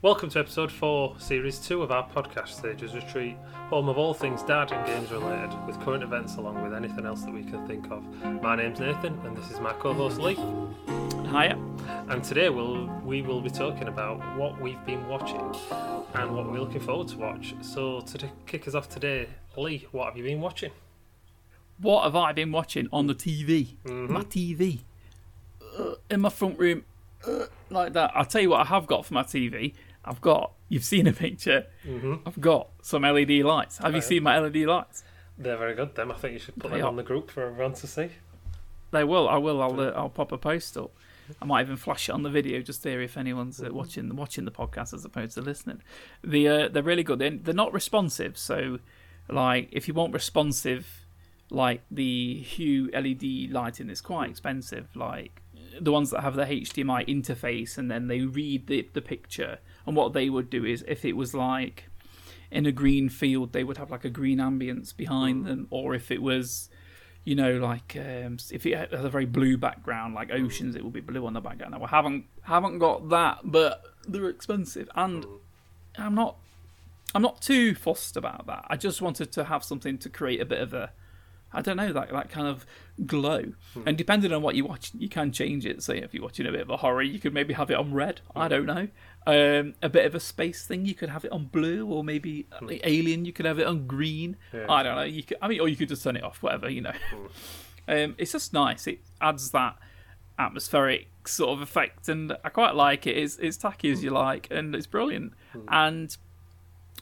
[0.00, 3.36] Welcome to episode 4, series 2 of our podcast, Sages Retreat,
[3.68, 7.22] home of all things dad and games related, with current events along with anything else
[7.22, 8.04] that we can think of.
[8.40, 10.36] My name's Nathan, and this is my co host Lee.
[11.32, 11.58] Hiya.
[12.10, 15.52] And today we'll, we will be talking about what we've been watching
[16.14, 17.56] and what we're looking forward to watch.
[17.62, 20.70] So, to kick us off today, Lee, what have you been watching?
[21.80, 23.74] What have I been watching on the TV?
[23.84, 24.78] My TV.
[25.76, 26.84] Uh, in my front room.
[27.26, 28.12] Uh, like that.
[28.14, 29.74] I'll tell you what I have got for my TV.
[30.08, 31.66] I've got, you've seen a picture.
[32.26, 33.78] I've got some LED lights.
[33.78, 35.04] Have you seen my LED lights?
[35.36, 36.10] They're very good, them.
[36.10, 36.88] I think you should put They them are.
[36.88, 38.08] on the group for everyone to see.
[38.90, 39.28] They will.
[39.28, 39.60] I will.
[39.62, 39.78] I'll.
[39.78, 40.90] Uh, I'll pop a post up.
[41.42, 44.46] I might even flash it on the video just there if anyone's uh, watching watching
[44.46, 45.82] the podcast as opposed to listening.
[46.24, 47.18] The uh, they're really good.
[47.18, 48.78] They're, they're not responsive, so
[49.28, 51.06] like if you want responsive,
[51.50, 54.88] like the Hue LED lighting is quite expensive.
[54.96, 55.42] Like
[55.78, 59.58] the ones that have the HDMI interface and then they read the the picture.
[59.88, 61.84] And what they would do is if it was like
[62.50, 65.46] in a green field, they would have like a green ambience behind mm.
[65.46, 66.68] them, or if it was
[67.24, 70.44] you know, like um, if it has a very blue background, like mm.
[70.44, 71.72] oceans, it will be blue on the background.
[71.72, 75.38] Now I haven't haven't got that, but they're expensive, and mm.
[75.96, 76.36] I'm not
[77.14, 78.66] I'm not too fussed about that.
[78.68, 80.92] I just wanted to have something to create a bit of a
[81.52, 82.66] I don't know that that kind of
[83.06, 83.52] glow.
[83.74, 83.82] Hmm.
[83.86, 85.82] And depending on what you watch, you can change it.
[85.82, 87.94] Say if you're watching a bit of a horror, you could maybe have it on
[87.94, 88.20] red.
[88.34, 88.48] I hmm.
[88.50, 88.88] don't know.
[89.26, 92.46] Um, a bit of a space thing, you could have it on blue, or maybe
[92.60, 92.88] like hmm.
[92.88, 94.36] Alien, you could have it on green.
[94.52, 94.66] Yeah.
[94.68, 95.02] I don't know.
[95.02, 96.92] You could, I mean, or you could just turn it off, whatever you know.
[97.88, 98.86] um, it's just nice.
[98.86, 99.76] It adds that
[100.38, 103.16] atmospheric sort of effect, and I quite like it.
[103.16, 105.32] It's it's tacky as you like, and it's brilliant.
[105.68, 106.16] And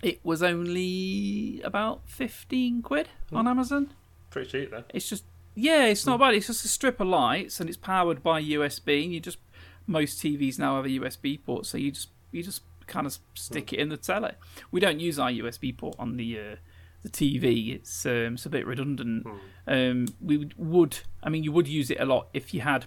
[0.02, 3.92] it was only about fifteen quid on Amazon.
[4.36, 4.84] Pretty cheap, then.
[4.92, 6.34] It's just yeah, it's not bad.
[6.34, 9.04] It's just a strip of lights, and it's powered by USB.
[9.04, 9.38] And you just
[9.86, 13.72] most TVs now have a USB port, so you just you just kind of stick
[13.72, 14.32] it in the telly.
[14.70, 16.56] We don't use our USB port on the uh,
[17.02, 17.74] the TV.
[17.74, 19.26] It's um, it's a bit redundant.
[19.66, 22.84] Um, we would, I mean you would use it a lot if you had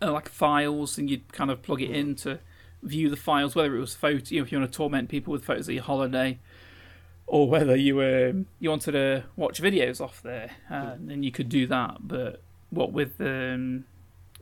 [0.00, 2.38] uh, like files and you'd kind of plug it in to
[2.82, 5.32] view the files, whether it was photo, you know, if you want to torment people
[5.32, 6.38] with photos of your holiday,
[7.26, 11.48] or whether you um, you wanted to watch videos off there, uh, then you could
[11.48, 11.96] do that.
[12.00, 13.84] But what with um,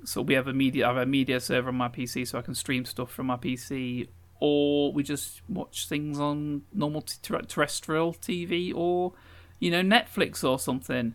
[0.05, 2.43] so we have a media, I have a media server on my PC, so I
[2.43, 4.09] can stream stuff from my PC,
[4.41, 9.13] or we just watch things on normal ter- terrestrial TV, or
[9.61, 11.13] you know Netflix or something.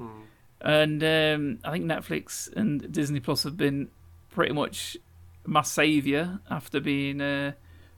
[0.62, 3.90] And um, I think Netflix and Disney Plus have been
[4.30, 4.98] pretty much
[5.46, 7.54] my saviour after being uh,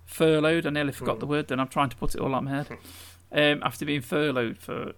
[0.06, 0.68] furloughed.
[0.68, 1.48] I nearly forgot the word.
[1.48, 2.68] Then I'm trying to put it all out of my head.
[3.32, 4.92] Um, after being furloughed for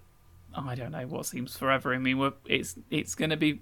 [0.55, 1.93] I don't know what seems forever.
[1.93, 3.61] I mean, we're, it's it's going to be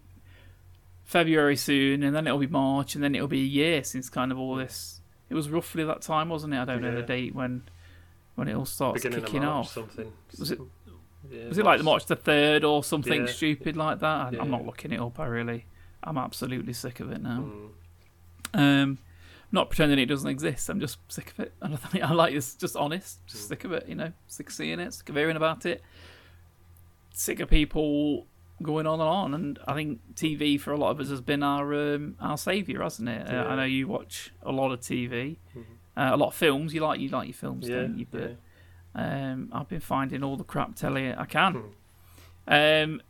[1.04, 4.32] February soon, and then it'll be March, and then it'll be a year since kind
[4.32, 5.02] of all this.
[5.30, 6.58] It was roughly that time, wasn't it?
[6.58, 7.64] I don't know the date when
[8.36, 9.74] when it all starts Beginning kicking of March, off.
[9.74, 10.12] something.
[10.40, 10.60] Was it-
[11.30, 13.32] Yeah, Was it like the March the third or something Yeah.
[13.32, 14.06] stupid like that?
[14.06, 14.42] I, Yeah.
[14.42, 15.20] I'm not looking it up.
[15.20, 15.66] I really,
[16.04, 17.46] I'm absolutely sick of it now.
[18.54, 18.84] Mm.
[18.84, 18.98] Um,
[19.52, 20.70] not pretending it doesn't exist.
[20.70, 21.54] I'm just sick of it.
[21.62, 23.26] And I think I like it's just honest.
[23.28, 23.88] Just sick of it.
[23.88, 24.94] You know, sick of seeing it.
[24.94, 25.82] Sick of hearing about it.
[27.14, 28.26] Sick of people
[28.64, 29.34] going on and on.
[29.34, 32.82] And I think TV for a lot of us has been our um, our savior,
[32.82, 33.28] hasn't it?
[33.28, 35.38] Uh, I know you watch a lot of TV,
[35.98, 36.74] uh, a lot of films.
[36.74, 38.06] You like you like your films, Yeah, don't you?
[38.10, 38.38] But
[38.96, 39.32] yeah.
[39.34, 41.54] um, I've been finding all the crap telly I can.
[41.54, 41.68] Hmm.
[42.48, 43.02] Um,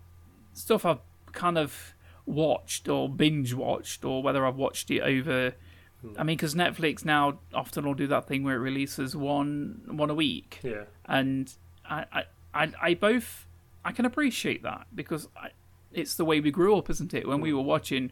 [0.53, 1.00] stuff I've
[1.31, 1.94] kind of
[2.25, 5.53] watched or binge watched, or whether I've watched it over.
[6.02, 6.14] Hmm.
[6.18, 10.10] I mean, because Netflix now often will do that thing where it releases one one
[10.10, 10.84] a week, Yeah.
[11.06, 11.54] and
[11.90, 12.24] I I,
[12.54, 13.48] I, I both
[13.86, 15.50] I can appreciate that because I,
[15.92, 17.28] it's the way we grew up, isn't it?
[17.28, 17.44] When Hmm.
[17.44, 18.12] we were watching,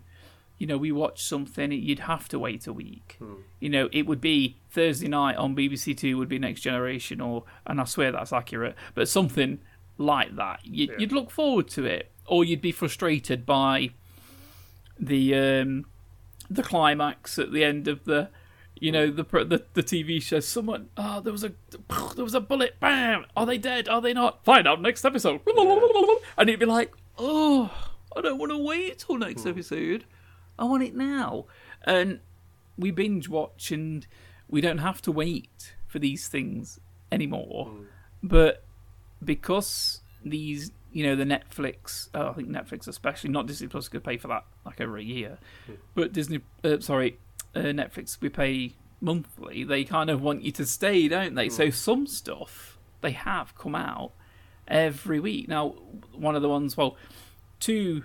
[0.58, 3.16] you know, we watched something, you'd have to wait a week.
[3.20, 3.36] Hmm.
[3.60, 7.44] You know, it would be Thursday night on BBC Two would be Next Generation, or
[7.66, 9.60] and I swear that's accurate, but something
[9.98, 10.60] like that.
[10.66, 10.96] You'd, Yeah.
[11.00, 13.92] you'd look forward to it, or you'd be frustrated by
[15.00, 15.86] the um,
[16.50, 18.30] the climax at the end of the.
[18.82, 20.40] You know the the the TV show.
[20.40, 21.52] Someone, oh, there was a
[22.16, 22.80] there was a bullet.
[22.80, 23.26] Bam!
[23.36, 23.90] Are they dead?
[23.90, 24.46] Are they not?
[24.46, 25.42] Find out next episode.
[26.38, 27.70] And it'd be like, oh,
[28.16, 29.50] I don't want to wait till next hmm.
[29.50, 30.06] episode.
[30.58, 31.46] I want it now.
[31.84, 32.20] And
[32.78, 34.08] we binge watch, and
[34.48, 36.80] we don't have to wait for these things
[37.12, 37.66] anymore.
[37.66, 37.84] Hmm.
[38.24, 38.64] But
[39.24, 44.04] because these, you know, the Netflix, uh, I think Netflix especially, not Disney Plus, could
[44.04, 45.38] pay for that like over a year.
[45.96, 47.18] But Disney, uh, sorry,
[47.56, 49.64] uh, Netflix, we pay monthly.
[49.64, 51.50] They kind of want you to stay, don't they?
[51.50, 54.12] So some stuff they have come out
[54.68, 55.48] every week.
[55.48, 55.76] Now,
[56.14, 56.98] one of the ones, well,
[57.60, 58.04] two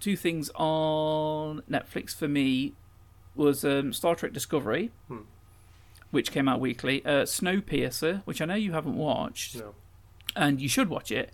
[0.00, 2.72] two things on Netflix for me
[3.36, 4.90] was um, Star Trek Discovery
[6.10, 7.02] which came out weekly.
[7.06, 9.74] Uh, Snowpiercer, which I know you haven't watched, No.
[10.36, 11.32] and you should watch it.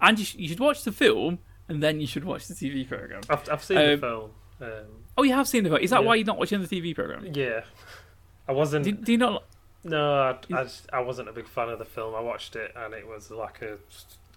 [0.00, 2.86] And you, sh- you should watch the film, and then you should watch the TV
[2.88, 3.20] program.
[3.28, 4.30] I've, I've seen the Um, film.
[4.60, 4.70] Um,
[5.16, 5.80] Oh, you have seen the film.
[5.82, 6.06] Is that Yeah.
[6.06, 7.26] why you're not watching the TV program?
[7.34, 7.62] yeah.
[8.46, 8.84] I wasn't.
[8.84, 9.44] Do, do you not?
[9.84, 12.14] No, I, I, just, I wasn't a big fan of the film.
[12.14, 13.78] I watched it and it was like a,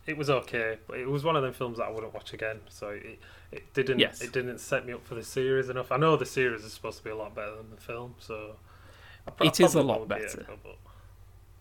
[0.06, 2.60] it was okay, but it was one of them films that I wouldn't watch again.
[2.70, 3.20] So it,
[3.52, 4.22] it didn't, Yes.
[4.22, 5.92] it didn't set me up for the series enough.
[5.92, 8.56] I know the series is supposed to be a lot better than the film, so
[9.28, 10.46] I It is a lot better.
[10.64, 10.78] but-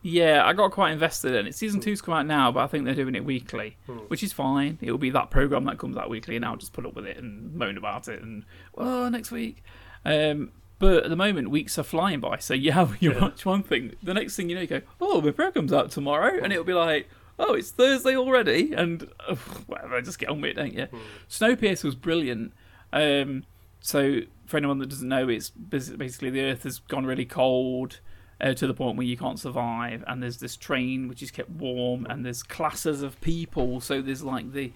[0.03, 1.55] Yeah, I got quite invested in it.
[1.55, 3.99] Season two's come out now, but I think they're doing it weekly, Hmm.
[4.09, 4.79] which is fine.
[4.81, 7.19] It'll be that program that comes out weekly, and I'll just put up with it
[7.19, 8.45] and moan about it and
[8.79, 9.63] oh, next week.
[10.07, 12.39] Um, but at the moment, weeks are flying by.
[12.39, 13.21] So you have you Yeah.
[13.21, 16.39] watch one thing, the next thing you know, you go, oh, the program's out tomorrow,
[16.43, 17.09] and it'll be like,
[17.39, 19.03] oh, it's Thursday already, and
[19.67, 20.85] whatever, just get on with it, don't you?
[20.87, 20.97] Hmm.
[21.29, 22.53] Snowpiercer was brilliant.
[22.93, 23.45] Um,
[23.81, 28.01] so for anyone that doesn't know, it's basically the Earth has gone really cold
[28.41, 31.51] uh, to the point where you can't survive, and there's this train which is kept
[31.51, 33.81] warm, and there's classes of people.
[33.81, 34.73] So there's like the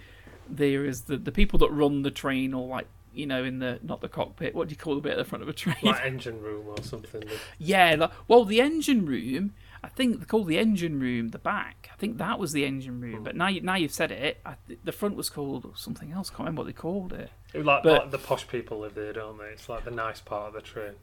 [0.49, 3.79] there is the the people that run the train, or like you know in the
[3.83, 4.55] not the cockpit.
[4.55, 5.77] What do you call the bit at the front of a train?
[5.83, 7.23] like engine room or something.
[7.59, 9.55] Yeah, the, well, the engine room.
[9.83, 11.91] I think they called the engine room the back.
[11.93, 13.23] I think that was the engine room.
[13.23, 16.31] But now, you, now you've said it, I, the front was called something else.
[16.31, 17.29] I can't remember what they called it.
[17.53, 19.45] It was like, But- like the posh people live there, don't they?
[19.45, 20.95] It's like the nice part of the train.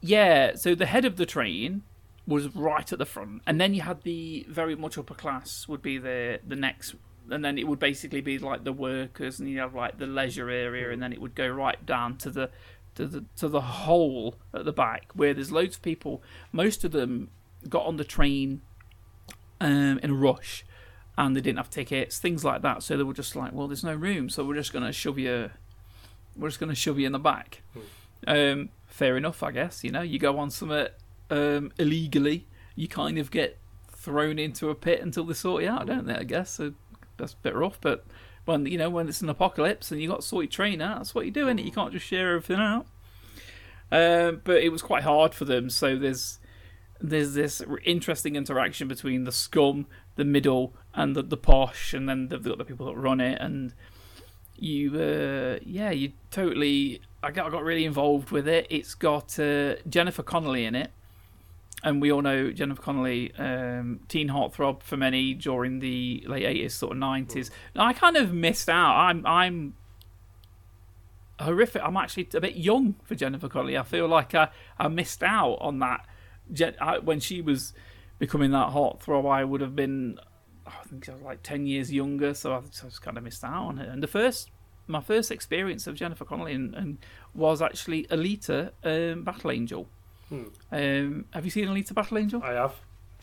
[0.00, 1.82] Yeah, so the head of the train
[2.26, 5.82] was right at the front, and then you had the very much upper class would
[5.82, 6.94] be the the next,
[7.30, 10.50] and then it would basically be like the workers, and you have like the leisure
[10.50, 12.50] area, and then it would go right down to the
[12.94, 16.22] to the to the hole at the back where there's loads of people.
[16.52, 17.30] Most of them
[17.68, 18.60] got on the train
[19.60, 20.64] um, in a rush,
[21.16, 22.82] and they didn't have tickets, things like that.
[22.82, 25.50] So they were just like, well, there's no room, so we're just gonna shove you,
[26.36, 27.62] we're just gonna shove you in the back.
[28.26, 29.82] Um, fair enough, I guess.
[29.82, 30.86] You know, you go on something
[31.30, 32.46] um, illegally,
[32.76, 33.58] you kind of get
[33.88, 36.14] thrown into a pit until they sort you out, don't they?
[36.14, 36.74] I guess so.
[37.16, 38.04] That's a bit rough, but
[38.44, 40.98] when you know when it's an apocalypse and you got to sort your train out,
[40.98, 41.58] that's what you're doing.
[41.58, 42.86] You can't just share everything out.
[43.92, 45.68] Um, but it was quite hard for them.
[45.70, 46.38] So there's
[47.00, 49.86] there's this interesting interaction between the scum,
[50.16, 53.38] the middle, and the, the posh, and then they've got the people that run it,
[53.40, 53.74] and
[54.56, 57.02] you, uh, yeah, you totally.
[57.22, 58.66] I got, I got really involved with it.
[58.68, 60.90] It's got uh, Jennifer Connelly in it,
[61.84, 66.74] and we all know Jennifer Connelly, um, teen heartthrob for many during the late eighties,
[66.74, 67.50] sort of nineties.
[67.76, 68.96] I kind of missed out.
[68.96, 69.74] I'm I'm
[71.40, 71.82] horrific.
[71.84, 73.76] I'm actually a bit young for Jennifer Connelly.
[73.76, 74.48] I feel like I,
[74.78, 76.06] I missed out on that.
[76.52, 77.72] Jen, I, when she was
[78.20, 80.20] becoming that heartthrob, I would have been,
[80.64, 83.64] I think I was like ten years younger, so I just kind of missed out
[83.66, 83.88] on it.
[83.88, 84.50] And the first,
[84.86, 86.98] my first experience of Jennifer Connelly and, and
[87.34, 89.86] was actually Alita, um, Battle Angel.
[90.28, 90.44] Hmm.
[90.70, 92.42] Um, have you seen Alita Battle Angel?
[92.42, 92.74] I have.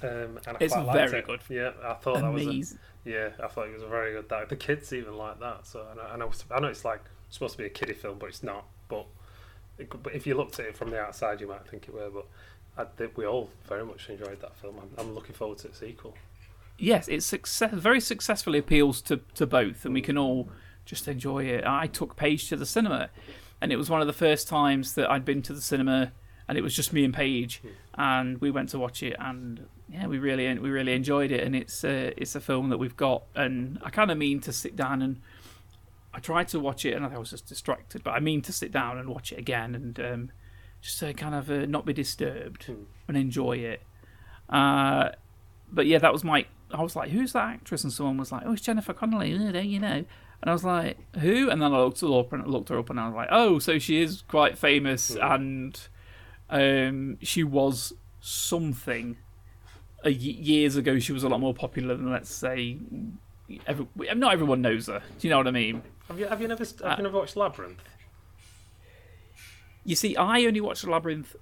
[0.01, 1.27] Um, and I It's very it.
[1.27, 1.41] good.
[1.49, 2.45] Yeah, I thought that was.
[2.45, 4.29] A, yeah, I thought it was a very good.
[4.29, 5.67] That the kids even like that.
[5.67, 8.17] So I know, I know, I know it's like supposed to be a kiddie film,
[8.19, 8.65] but it's not.
[8.87, 9.05] But,
[9.77, 12.09] it, but if you looked at it from the outside, you might think it were.
[12.09, 12.25] But
[12.77, 14.77] I think we all very much enjoyed that film.
[14.81, 16.15] I'm, I'm looking forward to the sequel.
[16.77, 20.49] yes, it success very successfully appeals to, to both, and we can all
[20.89, 21.63] just enjoy it.
[21.65, 23.09] I took Paige to the cinema,
[23.61, 26.11] and it was one of the first times that I'd been to the cinema,
[26.47, 27.61] and it was just me and Paige,
[27.93, 31.55] and we went to watch it, and yeah, we really we really enjoyed it, and
[31.55, 34.75] it's uh, it's a film that we've got, and I kind of mean to sit
[34.75, 35.21] down and.
[36.11, 38.71] I tried to watch it and I was just distracted, but I mean to sit
[38.71, 40.31] down and watch it again and um,
[40.81, 42.85] just to kind of uh, not be disturbed Hmm.
[43.07, 43.83] and enjoy it.
[44.49, 45.09] Uh,
[45.71, 46.47] but yeah, that was my.
[46.71, 49.69] I was like, "Who's that actress?" And someone was like, "Oh, it's Jennifer Connelly." Don't
[49.69, 50.03] you know?
[50.41, 52.89] And I was like, "Who?" And then I looked her up and looked her up,
[52.89, 55.19] and I was like, "Oh, so she is quite famous, Hmm.
[55.21, 55.87] and
[56.49, 59.17] um, she was something."
[60.05, 62.77] Uh, years ago, she was a lot more popular than let's say.
[63.67, 65.01] Every, not everyone knows her.
[65.19, 65.81] Do you know what I mean?
[66.07, 67.81] Have you have you never have Uh, you never watched Labyrinth?
[69.83, 71.35] You see, I only watched Labyrinth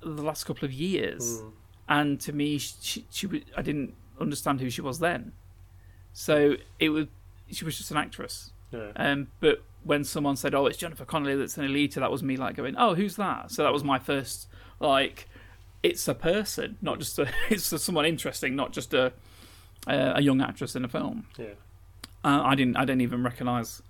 [0.00, 1.52] the last couple of years, Mm.
[1.88, 5.32] and to me, she, she, was- I didn't understand who she was then.
[6.12, 7.06] So it was
[7.50, 8.50] she was just an actress.
[8.72, 8.90] Yeah.
[8.96, 12.36] Um, but when someone said, "Oh, it's Jennifer Connelly that's an Alita," that was me
[12.36, 14.48] like going, "Oh, who's that?" So that was my first
[14.80, 15.28] like,
[15.82, 19.12] it's a person, not just a it's a, someone interesting, not just a
[19.86, 21.26] a a young actress in a film.
[21.38, 21.46] Yeah.
[22.24, 23.82] Uh, I didn't I didn't even recognize.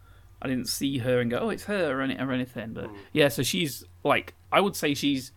[0.43, 2.75] I didn't see her and go, "Oh, it's her" or, any, or anything.
[2.75, 2.97] But Mm.
[3.13, 5.33] yeah, so she's like, I would say she's.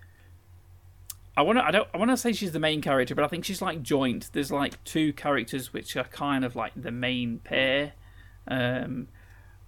[1.38, 1.64] I want to.
[1.64, 1.88] I don't.
[1.94, 4.30] I want to say she's the main character, but I think she's like joint.
[4.34, 7.94] There's like two characters which are kind of like the main pair.
[8.50, 9.08] Um,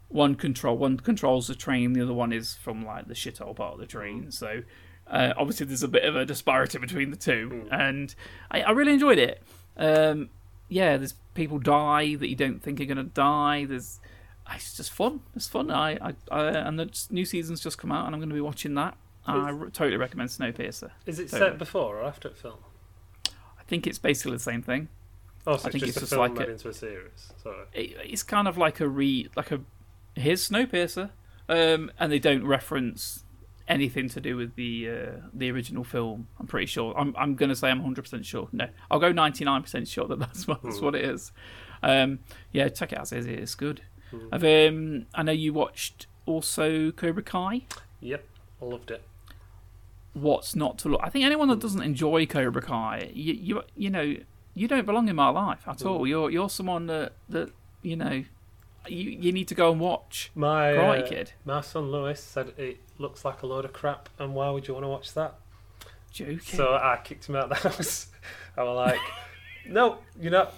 [0.10, 0.78] one control.
[0.78, 1.94] One controls the train.
[1.94, 4.32] The other one is from like the shithole part of the train.
[4.32, 4.64] So
[5.08, 7.74] Uh, obviously, there's a bit of a disparity between the two, Hmm.
[7.74, 8.16] and
[8.50, 9.42] I, I really enjoyed it.
[9.76, 10.30] Um,
[10.70, 13.66] yeah, there's people die that you don't think are going to die.
[13.66, 14.00] There's
[14.54, 15.22] it's just fun.
[15.36, 15.70] It's fun.
[15.72, 18.42] I, I, I and the new season's just come out, and I'm going to be
[18.42, 18.96] watching that.
[19.26, 20.92] I totally recommend Snowpiercer.
[21.06, 21.52] Is it Totally.
[21.52, 22.60] set before or after it film?
[23.28, 24.88] I think it's basically the same thing.
[25.48, 27.34] Oh, so I it's think just it's a just film like a- into a series.
[27.42, 27.66] Sorry.
[27.74, 29.62] it, it's kind of like a re like a
[30.16, 31.10] here's Snowpiercer,
[31.50, 33.24] um, and they don't reference
[33.68, 36.28] anything to do with the uh, the original film.
[36.40, 36.94] I'm pretty sure.
[36.98, 38.50] I'm I'm gonna say I'm 100 percent sure.
[38.52, 41.32] No, I'll go 99 percent sure that that's what that's what it is.
[41.84, 42.20] Um,
[42.52, 43.12] yeah, check it out.
[43.12, 43.82] It is good.
[44.32, 47.62] I've, um, I know you watched also Cobra Kai.
[48.02, 48.24] Yep,
[48.62, 49.02] I loved it.
[50.14, 51.00] What's not to look?
[51.02, 54.16] I think anyone that doesn't enjoy Cobra Kai, you you you know,
[54.54, 56.06] you don't belong in my life at all.
[56.08, 58.24] You're you're someone that that you know.
[58.90, 61.34] You, you need to go and watch My Karate uh, Kid.
[61.46, 64.74] my son Lewis said it looks like a load of crap, and why would you
[64.74, 65.36] want to watch that?
[66.12, 66.40] Joking.
[66.40, 68.08] So I kicked him out of the house.
[68.58, 69.00] I was like,
[69.68, 70.56] "No, you're not.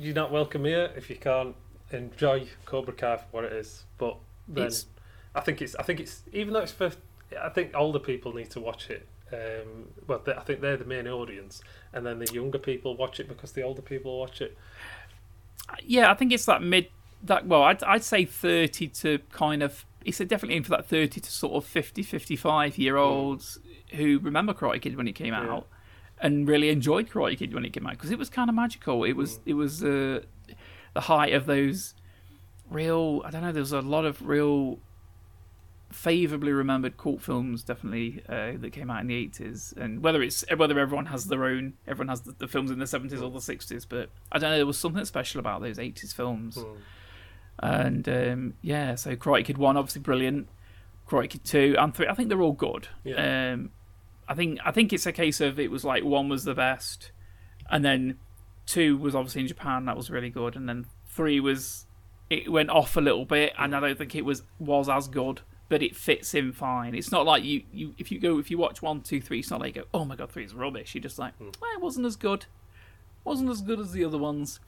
[0.00, 1.54] You're not welcome here if you can't
[1.92, 4.16] enjoy Cobra Kai for what it is." But
[4.48, 4.86] then It's-
[5.34, 5.76] I think it's.
[5.76, 6.22] I think it's.
[6.32, 6.90] Even though it's for,
[7.38, 9.06] I think older people need to watch it.
[9.32, 11.60] Um, well, they, I think they're the main audience,
[11.92, 14.56] and then the younger people watch it because the older people watch it.
[15.84, 16.86] yeah, I think it's that mid
[17.22, 21.20] that well, I'd I'd say 30 to kind of it's definitely in for that 30
[21.20, 23.58] to sort of 50 55 year olds
[23.94, 25.54] who remember Karate Kid when it came Yeah.
[25.54, 25.66] out
[26.20, 29.02] and really enjoyed Karate Kid when it came out because it was kind of magical.
[29.02, 30.20] It was it was uh,
[30.94, 31.94] the height of those
[32.70, 34.78] real I don't know, there was a lot of real
[35.90, 40.44] favorably remembered cult films definitely uh, that came out in the 80s and whether it's
[40.56, 43.38] whether everyone has their own everyone has the, the films in the 70s or the
[43.38, 46.56] 60s but i don't know there was something special about those 80s films.
[46.56, 46.76] Hmm.
[47.60, 50.48] and um, yeah so karate kid 1 obviously brilliant.
[51.08, 52.88] Karate kid 2 and 3 i think they're all good.
[53.04, 53.52] Yeah.
[53.52, 53.70] um,
[54.28, 57.12] i think i think it's a case of it was like 1 was the best
[57.70, 58.18] and then
[58.66, 60.56] 2 was obviously in japan that was really good.
[60.56, 61.86] And then 3 was
[62.28, 65.42] it went off a little bit and i don't think it was was as good
[65.68, 66.94] but it fits in fine.
[66.94, 69.50] It's not like you, you if you go if you watch one two three it's
[69.50, 70.94] not like you go oh my god three is rubbish.
[70.94, 72.46] You're just like well, it wasn't as good.
[73.24, 74.60] Wasn't as good as the other ones.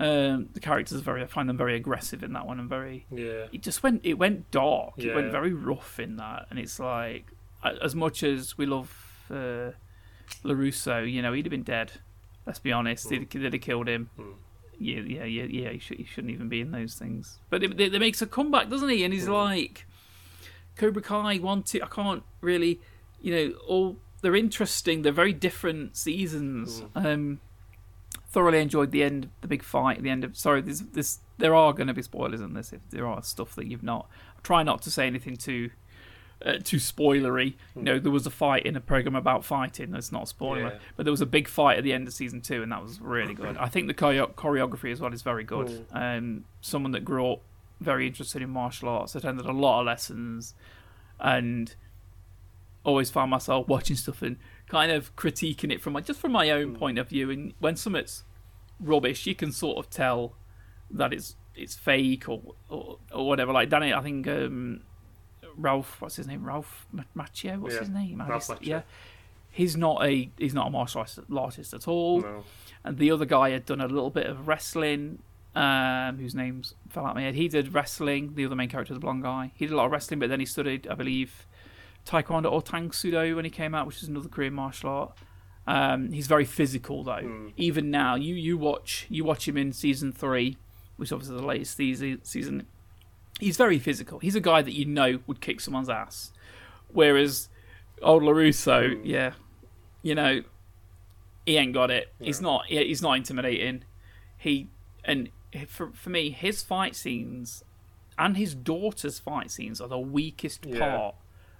[0.00, 3.06] Um, the characters are very i find them very aggressive in that one and very
[3.10, 3.46] Yeah.
[3.52, 4.94] it just went it went dark.
[4.96, 7.26] It went very rough in that and it's like
[7.62, 8.90] as much as we love
[9.30, 9.70] uh,
[10.44, 11.92] larusso you know he'd have been dead.
[12.46, 13.08] Let's be honest.
[13.08, 14.10] They'd, they'd have killed him.
[14.18, 14.34] Mm.
[14.80, 17.38] yeah yeah yeah yeah he, should, he shouldn't even be in those things.
[17.50, 19.04] But it, it, it makes a comeback doesn't he?
[19.04, 19.86] And he's like
[20.76, 22.80] cobra kai wanted i can't really
[23.20, 26.82] you know all they're interesting they're very different seasons.
[26.94, 27.40] Um
[28.30, 31.54] thoroughly enjoyed the end the big fight at the end of sorry there's this there
[31.54, 34.08] are going to be spoilers in this if there are stuff that you've not
[34.42, 35.70] try not to say anything too
[36.44, 37.54] uh, too spoilery.
[37.76, 40.60] You know there was a fight in a program about fighting that's not a spoiler
[40.62, 40.78] Yeah.
[40.96, 43.00] but there was a big fight at the end of season two and that was
[43.00, 43.56] really good.
[43.58, 45.86] I think the choreo- choreography as well is very good.
[45.92, 47.42] Um someone that grew up
[47.82, 50.54] very interested in martial arts attended a lot of lessons
[51.20, 51.74] and
[52.84, 54.36] always found myself watching stuff and
[54.68, 57.30] kind of critiquing it from my just from my own point of view.
[57.30, 58.24] And when something's
[58.80, 60.34] rubbish, you can sort of tell
[60.90, 63.52] that it's it's fake or or, or whatever.
[63.52, 64.82] Like Danny, I think um,
[65.56, 66.44] Ralph, what's his name?
[66.44, 66.86] Ralph
[67.16, 67.58] Macchio.
[67.58, 68.18] What's Yeah, his name?
[68.18, 68.58] How do you Ralph.
[68.62, 68.82] Yeah,
[69.50, 72.20] he's not a he's not a martial artist, artist at all.
[72.20, 72.44] No.
[72.84, 75.22] And the other guy had done a little bit of wrestling.
[75.54, 77.34] Um, whose names fell out of my head.
[77.34, 78.34] He did wrestling.
[78.36, 80.40] The other main character, the blonde guy, he did a lot of wrestling, but then
[80.40, 81.46] he studied, I believe,
[82.06, 85.12] Taekwondo or Tang Soo Do when he came out, which is another Korean martial art.
[85.66, 87.20] Um, he's very physical though.
[87.22, 87.52] Mm.
[87.58, 90.56] Even now, you you watch you watch him in season three,
[90.96, 92.20] which is obviously the latest season.
[92.24, 92.66] season.
[93.38, 94.20] He's very physical.
[94.20, 96.32] He's a guy that you know would kick someone's ass.
[96.88, 97.48] Whereas
[98.00, 99.00] old Larusso, Mm.
[99.04, 99.32] yeah,
[100.02, 100.42] you know,
[101.46, 102.10] he ain't got it.
[102.18, 102.66] He's not.
[102.66, 103.84] he- He's not intimidating.
[104.38, 104.68] He
[105.04, 105.28] and
[105.68, 107.62] for for me, his fight scenes
[108.18, 110.78] and his daughter's fight scenes are the weakest Yeah.
[110.78, 111.14] part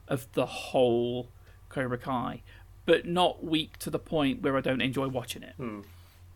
[0.09, 1.29] of the whole
[1.69, 2.43] Cobra Kai,
[2.85, 5.55] but not weak to the point where I don't enjoy watching it.
[5.59, 5.85] Mm.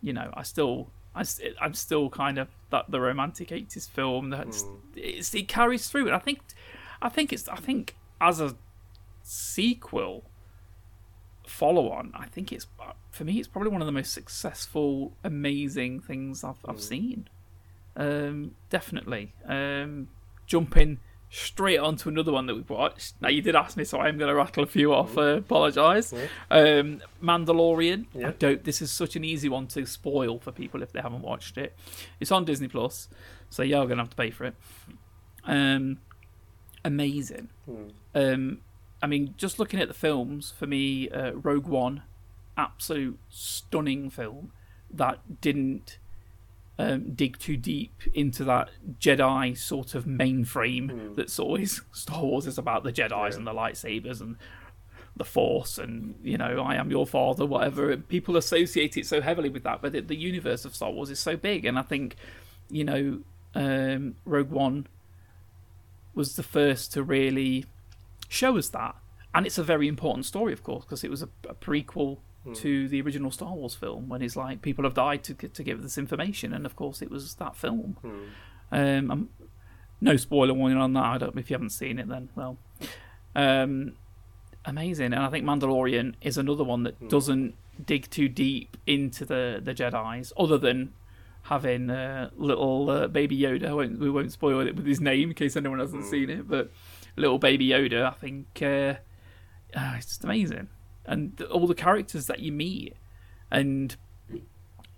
[0.01, 0.89] You know, I still.
[1.15, 1.23] I,
[1.59, 5.33] I'm still kind of that the romantic eighties film that Mm.
[5.33, 6.41] it carries through, and I think,
[7.01, 8.55] I think it's I think as a
[9.23, 10.23] sequel,
[11.45, 12.67] follow on, I think it's
[13.09, 17.27] for me it's probably one of the most successful, amazing things I've I've seen.
[17.97, 19.33] Um, definitely.
[19.45, 20.07] Um,
[20.45, 20.99] jumping
[21.29, 23.15] straight onto another one that we've watched.
[23.21, 25.17] Now you did ask me, so I'm going to rattle a few off.
[25.17, 26.13] Uh, Apologise.
[26.49, 28.05] Um, Mandalorian.
[28.13, 28.29] Yeah.
[28.29, 28.63] I don't.
[28.63, 31.75] This is such an easy one to spoil for people if they haven't watched it.
[32.19, 33.09] It's on Disney Plus,
[33.49, 34.55] so you're going to have to pay for it.
[35.43, 35.99] Um,
[36.85, 37.49] amazing.
[37.69, 37.91] Mm.
[38.15, 38.61] Um,
[39.01, 42.03] I mean, just looking at the films for me, uh, Rogue One,
[42.55, 44.51] absolute stunning film
[44.89, 45.99] that didn't
[46.79, 48.69] um, dig too deep into that
[48.99, 53.37] Jedi sort of mainframe that's always Star Wars is about the Jedi's Yeah.
[53.37, 54.37] and the lightsabers and
[55.15, 57.95] the Force and you know I am your father, whatever.
[57.97, 61.19] People associate it so heavily with that, but the, the universe of Star Wars is
[61.19, 62.15] so big, and I think
[62.69, 63.19] you know
[63.55, 64.85] um, Rogue One
[66.13, 67.65] was the first to really
[68.29, 68.95] show us that,
[69.33, 72.19] and it's a very important story, of course, because it was a, a prequel
[72.55, 75.81] to the original Star Wars film when he's like people have died to to give
[75.81, 77.97] this information, and of course it was that film.
[78.71, 79.29] Um,
[80.01, 81.03] no spoiler warning on that.
[81.03, 81.37] I don't.
[81.37, 82.57] If you haven't seen it, then well,
[83.35, 83.93] um,
[84.65, 85.13] amazing.
[85.13, 89.73] And I think Mandalorian is another one that doesn't dig too deep into the the
[89.73, 90.93] Jedi's, other than
[91.43, 93.73] having uh, little uh, baby Yoda.
[93.75, 96.71] Won't, we won't spoil it with his name in case anyone hasn't seen it, but
[97.15, 98.05] little baby Yoda.
[98.05, 98.95] I think uh,
[99.75, 100.67] ah, it's just amazing,
[101.07, 102.95] and all the characters that you meet,
[103.49, 103.95] and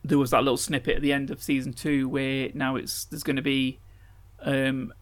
[0.03, 3.23] there was that little snippet at the end of season two where now it's there's
[3.23, 3.79] going to be
[4.41, 4.93] um,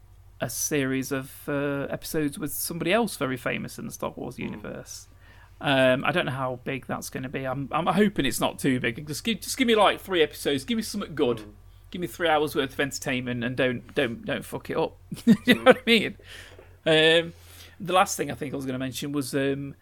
[0.42, 5.08] a series of uh, episodes with somebody else very famous in the Star Wars universe.
[5.60, 7.46] Um, I don't know how big that's going to be.
[7.46, 9.06] I'm I'm hoping it's not too big.
[9.08, 10.64] Just give just give me like three episodes.
[10.66, 11.44] Give me something good.
[11.90, 14.98] Give me three hours worth of entertainment, and don't don't don't fuck it up.
[15.46, 16.18] you know what I mean?
[16.86, 17.34] Um,
[17.80, 19.76] the last thing I think I was going to mention was, um,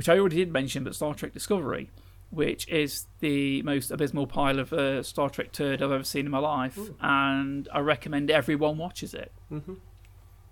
[0.00, 1.90] which I already did mention, but Star Trek Discovery,
[2.30, 6.32] which is the most abysmal pile of uh, Star Trek turd I've ever seen in
[6.32, 9.30] my life, and I recommend everyone watches it.
[9.52, 9.76] Mhm.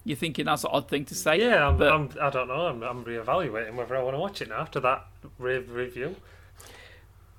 [0.04, 2.66] You're thinking that's an odd thing to say, Yeah, I'm, but I'm, I don't know.
[2.66, 5.06] I'm, I'm reevaluating whether I want to watch it now after that
[5.38, 6.16] re- review.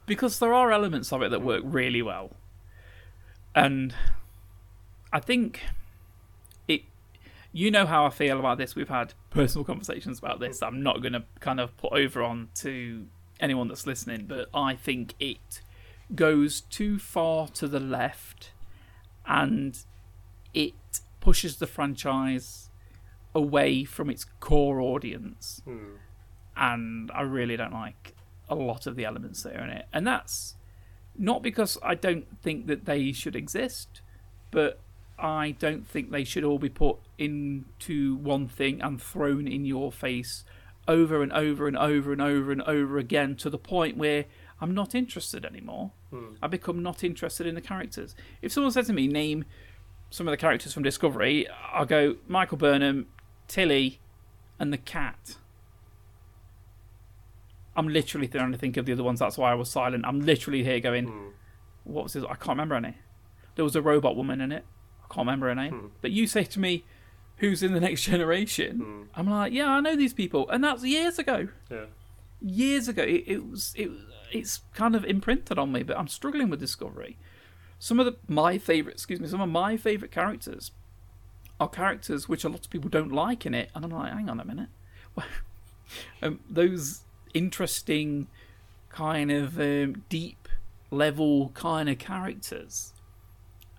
[0.08, 2.32] because there are elements of it that work really well,
[3.54, 3.94] and
[5.14, 5.62] I think.
[7.52, 8.76] You know how I feel about this.
[8.76, 10.62] We've had personal conversations about this.
[10.62, 13.08] I'm not going to kind of put over on to
[13.40, 15.62] anyone that's listening, but I think it
[16.14, 18.52] goes too far to the left,
[19.26, 19.78] and
[20.54, 20.74] it
[21.20, 22.70] pushes the franchise
[23.36, 25.96] away from its core audience Hmm.
[26.58, 28.16] and I really don't like
[28.50, 29.86] a lot of the elements that are in it.
[29.94, 30.56] And that's
[31.16, 34.02] not because I don't think that they should exist,
[34.50, 34.80] but
[35.22, 39.92] I don't think they should all be put into one thing and thrown in your
[39.92, 40.44] face
[40.88, 44.26] over and over and over and over and over again to the point where
[44.62, 45.92] I'm not interested anymore.
[46.42, 48.16] I become not interested in the characters.
[48.42, 49.46] If someone said to me, name
[50.10, 53.06] some of the characters from Discovery, I'll go Michael Burnham,
[53.48, 54.00] Tilly,
[54.58, 55.36] and the cat.
[57.76, 59.20] I'm literally trying to think of the other ones.
[59.20, 60.04] That's why I was silent.
[60.06, 61.28] I'm literally here going, Hmm.
[61.84, 62.24] what was this?
[62.24, 62.96] I can't remember any.
[63.56, 64.66] There was a robot woman in it.
[65.10, 65.92] Can't remember her name.
[66.02, 66.84] But you say to me,
[67.38, 69.08] who's in the next generation?
[69.16, 71.48] I'm like, yeah, I know these people, and that's years ago.
[71.70, 71.86] Yeah.
[72.42, 73.90] Years ago, it, it was it.
[74.32, 77.18] It's kind of imprinted on me, but I'm struggling with Discovery.
[77.80, 80.72] Some of the my favorite, excuse me, some of my favorite characters
[81.60, 84.30] are characters which a lot of people don't like in it, and I'm like, hang
[84.30, 84.70] on a minute,
[86.22, 87.02] um, those
[87.34, 88.28] interesting
[88.90, 90.48] kind of um, deep
[90.92, 92.94] level kind of characters.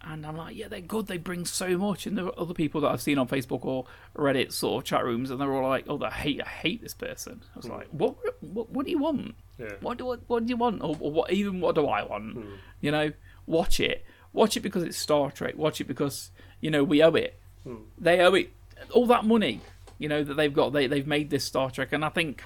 [0.02, 1.08] And I'm like, yeah, they're good.
[1.08, 2.06] They bring so much.
[2.06, 3.84] And there are other people that I've seen on Facebook or
[4.16, 6.94] Reddit sort of chat rooms, and they're all like, "Oh, I hate, I hate this
[6.94, 7.72] person." I was hmm.
[7.72, 8.16] like, "What?
[8.40, 8.70] What?
[8.70, 9.34] What do you want?
[9.58, 9.72] Yeah.
[9.80, 10.82] What do what, what do you want?
[10.82, 11.30] Or, or what?
[11.30, 12.34] Even what do I want?
[12.34, 12.54] Hmm.
[12.80, 13.12] You know,
[13.46, 14.04] watch it.
[14.32, 15.56] Watch it because it's Star Trek.
[15.56, 17.38] Watch it because you know we owe it.
[17.64, 17.76] Hmm.
[17.98, 18.52] They owe it
[18.92, 19.60] all that money.
[19.98, 20.72] You know that they've got.
[20.72, 22.42] They they've made this Star Trek, and I think,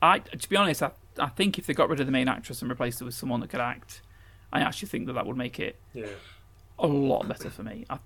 [0.00, 2.62] I to be honest, I I think if they got rid of the main actress
[2.62, 4.00] and replaced her with someone that could act,
[4.54, 6.06] I actually think that that would make it Yeah.
[6.78, 7.84] a lot better for me.
[7.90, 7.98] I,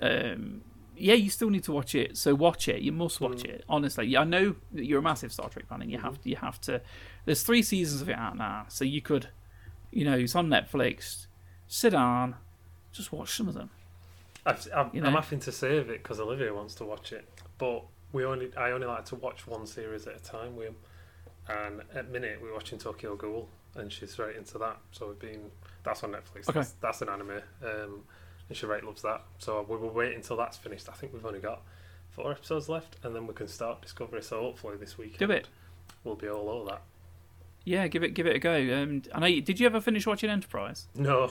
[0.00, 0.62] um,
[0.96, 2.80] yeah, you still need to watch it, so watch it.
[2.80, 3.64] You must watch it.
[3.68, 6.30] Honestly, I know that you're a massive Star Trek fan, and you have to.
[6.30, 6.80] You have to.
[7.26, 9.28] There's three seasons of it out now, so you could,
[9.90, 11.26] you know, it's on Netflix.
[11.68, 12.36] Sit down,
[12.92, 13.68] just watch some of them.
[14.46, 15.08] I've, I'm, You know?
[15.08, 18.70] I'm having to save it because Olivia wants to watch it, but we only I
[18.70, 20.76] only like to watch one series at a time him.
[21.48, 24.78] And at minute we're watching Tokyo Ghoul, and she's right into that.
[24.92, 25.50] So we've been
[25.84, 26.48] that's on Netflix.
[26.48, 26.52] Okay.
[26.60, 28.02] That's, that's an anime, um,
[28.48, 29.22] and she right loves that.
[29.38, 30.88] So we will wait until that's finished.
[30.88, 31.62] I think we've only got
[32.10, 34.22] four episodes left, and then we can start Discovery.
[34.22, 35.48] So hopefully this week Do it.
[36.04, 36.82] We'll be all over that.
[37.64, 38.52] Yeah, give it give it a go.
[38.54, 39.26] Um, I know.
[39.26, 40.86] You, did you ever finish watching Enterprise?
[40.94, 41.30] No,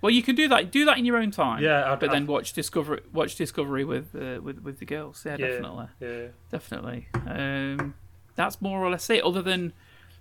[0.00, 0.70] Well, you can do that.
[0.72, 1.62] Do that in your own time.
[1.62, 3.00] yeah, I'd, But then I'd- watch Discovery.
[3.12, 5.22] Watch Discovery with uh, with with the girls.
[5.24, 5.46] Yeah, Yeah.
[5.48, 5.86] definitely.
[6.00, 7.08] yeah, definitely.
[7.26, 7.94] Um,
[8.34, 9.22] that's more or less it.
[9.22, 9.72] Other than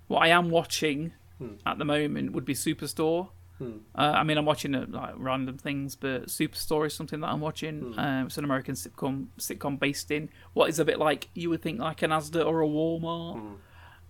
[0.08, 1.56] what I am watching Hmm.
[1.66, 3.30] at the moment would be Superstore.
[3.58, 3.78] Hmm.
[3.96, 7.42] Uh, I mean, I'm watching uh, like random things, but Superstore is something that I'm
[7.42, 7.94] watching.
[7.94, 8.00] Hmm.
[8.00, 11.62] Um, it's an American sitcom sitcom based in what is a bit like you would
[11.62, 13.40] think like an Asda or a Walmart.
[13.40, 13.54] Hmm.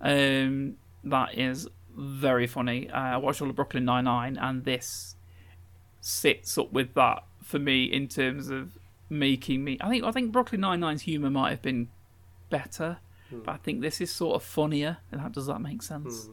[0.01, 2.89] Um, that is very funny.
[2.89, 5.15] Uh, I watched all of Brooklyn Nine Nine, and this
[6.01, 8.77] sits up with that for me in terms of
[9.09, 9.77] making me.
[9.81, 11.89] I think I think Brooklyn Nine Nine's humor might have been
[12.49, 12.97] better,
[13.31, 14.97] but I think this is sort of funnier.
[15.11, 16.29] And that does that make sense?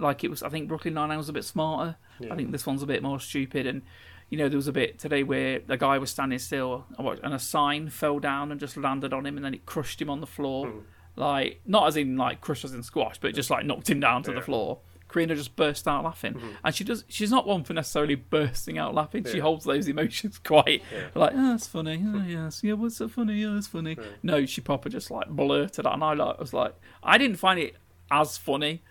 [0.00, 0.42] Like it was.
[0.42, 1.96] I think Brooklyn Nine Nine was a bit smarter.
[2.20, 2.32] Yeah.
[2.32, 3.82] I think this one's a bit more stupid and.
[4.30, 7.38] You know, there was a bit today where a guy was standing still and a
[7.38, 10.26] sign fell down and just landed on him and then it crushed him on the
[10.26, 10.66] floor.
[10.68, 10.78] Hmm.
[11.16, 14.22] Like, not as in like crushed as in squash, but just like knocked him down
[14.24, 14.80] to the floor.
[15.08, 16.34] Karina just burst out laughing.
[16.34, 16.48] Hmm.
[16.62, 19.24] And she does she's not one for necessarily bursting out laughing.
[19.24, 21.08] She holds those emotions quite Yeah.
[21.14, 22.04] like, oh, that's funny.
[22.06, 22.60] Oh, yes.
[22.62, 23.36] Yeah, what's so funny?
[23.40, 23.96] Yeah, that's funny.
[24.22, 25.94] No, she proper just like blurted out.
[25.94, 27.76] And I like, was like, I didn't find it
[28.10, 28.82] as funny.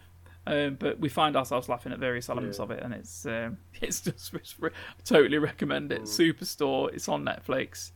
[0.47, 2.63] Um, but we find ourselves laughing at various elements Yeah.
[2.63, 4.71] of it, and it's um, it's just it's re-
[5.03, 6.03] totally recommend it.
[6.03, 7.91] Superstore, it's on Netflix.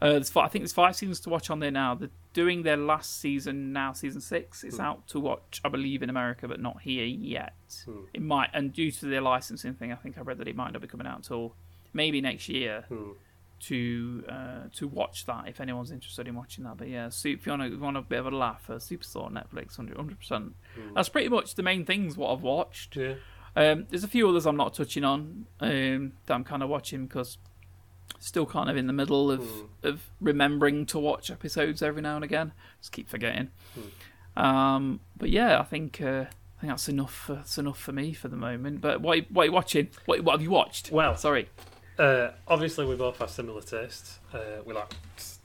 [0.00, 1.94] Uh, there's five, I think there's five seasons to watch on there now.
[1.94, 4.64] They're doing their last season now, season six.
[4.64, 7.54] It's out to watch, I believe, in America, but not here yet.
[8.12, 10.72] It might, and due to their licensing thing, I think I read that it might
[10.72, 11.54] not be coming out until
[11.92, 13.10] maybe next year Hmm.
[13.62, 16.76] To uh, to watch that if anyone's interested in watching that.
[16.76, 19.30] But yeah, so if you want, to, want a bit of a laugh, uh, Superstore
[19.30, 20.54] Netflix, 100 percent.
[20.94, 22.96] That's pretty much the main things what I've watched.
[22.96, 23.14] Yeah.
[23.54, 27.06] Um, there's a few others I'm not touching on um, that I'm kind of watching
[27.06, 27.38] because
[28.18, 29.46] still kind of in the middle of
[29.82, 32.52] of remembering to watch episodes every now and again.
[32.80, 33.50] Just keep forgetting.
[34.36, 37.14] Um, but yeah, I think uh, I think that's enough.
[37.14, 38.80] For, that's enough for me for the moment.
[38.80, 39.88] But what what are you watching?
[40.06, 40.90] What what have you watched?
[40.90, 41.48] Well, Sorry.
[41.98, 44.18] Uh, obviously, we both have similar tastes.
[44.32, 44.92] Uh, we like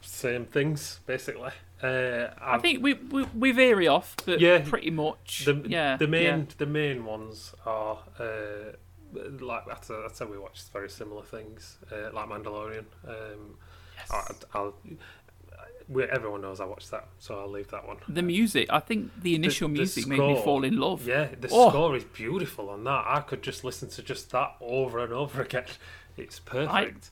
[0.01, 1.51] same things, basically.
[1.83, 4.59] Uh, I think we we, we vary off, but Yeah.
[4.67, 5.45] pretty much.
[5.45, 6.45] the yeah, the main yeah.
[6.57, 8.71] the main ones are uh,
[9.39, 12.85] like I'd say, I'd we watch very similar things, uh, like Mandalorian.
[13.07, 13.57] Um,
[14.09, 14.21] I,
[14.53, 14.73] I'll,
[15.89, 17.97] we, everyone knows I watched that, so I'll leave that one.
[18.09, 21.07] The music, I think the initial the music made me fall in love.
[21.07, 21.69] Yeah, the Oh.
[21.69, 23.05] score is beautiful on that.
[23.07, 25.65] I could just listen to just that over and over again.
[26.17, 27.11] It's perfect.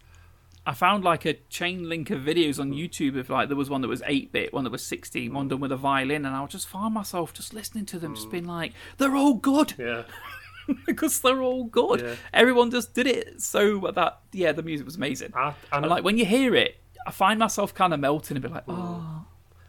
[0.67, 2.61] I found like a chain link of videos Hmm.
[2.61, 5.33] on YouTube of like there was one that was eight bit, one that was sixteen,
[5.33, 8.11] one done with a violin, and I would just find myself just listening to them,
[8.11, 8.15] Hmm.
[8.15, 10.03] just being like, they're all good yeah,
[10.87, 12.01] because they're all good.
[12.01, 12.15] Yeah.
[12.33, 15.33] Everyone just did it so that yeah, the music was amazing.
[15.35, 18.41] I, I, And like when you hear it, I find myself kind of melting and
[18.43, 18.71] be like, Hmm.
[18.71, 19.25] oh,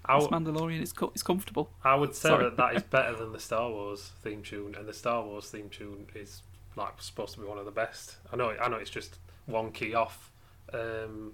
[0.07, 1.69] I, it's Mandalorian, it's co- it's comfortable.
[1.85, 2.45] I would say Sorry.
[2.45, 5.69] that that is better than the Star Wars theme tune, and the Star Wars theme
[5.69, 6.41] tune is
[6.75, 8.17] like supposed to be one of the best.
[8.33, 10.31] I know, I know, it's just one key off.
[10.73, 11.33] Um,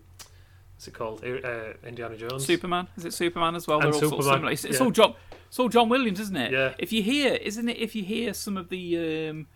[0.75, 1.25] what's it called?
[1.25, 2.45] Uh, Indiana Jones.
[2.45, 3.81] Superman is it Superman as well?
[3.81, 4.53] And They're all sort of Superman, similar.
[4.53, 4.85] It's, it's yeah.
[4.85, 5.15] all John,
[5.49, 6.53] it's all John Williams, isn't it?
[6.53, 6.75] Yeah.
[6.79, 7.79] If you hear, isn't it?
[7.79, 9.47] If you hear some of the um,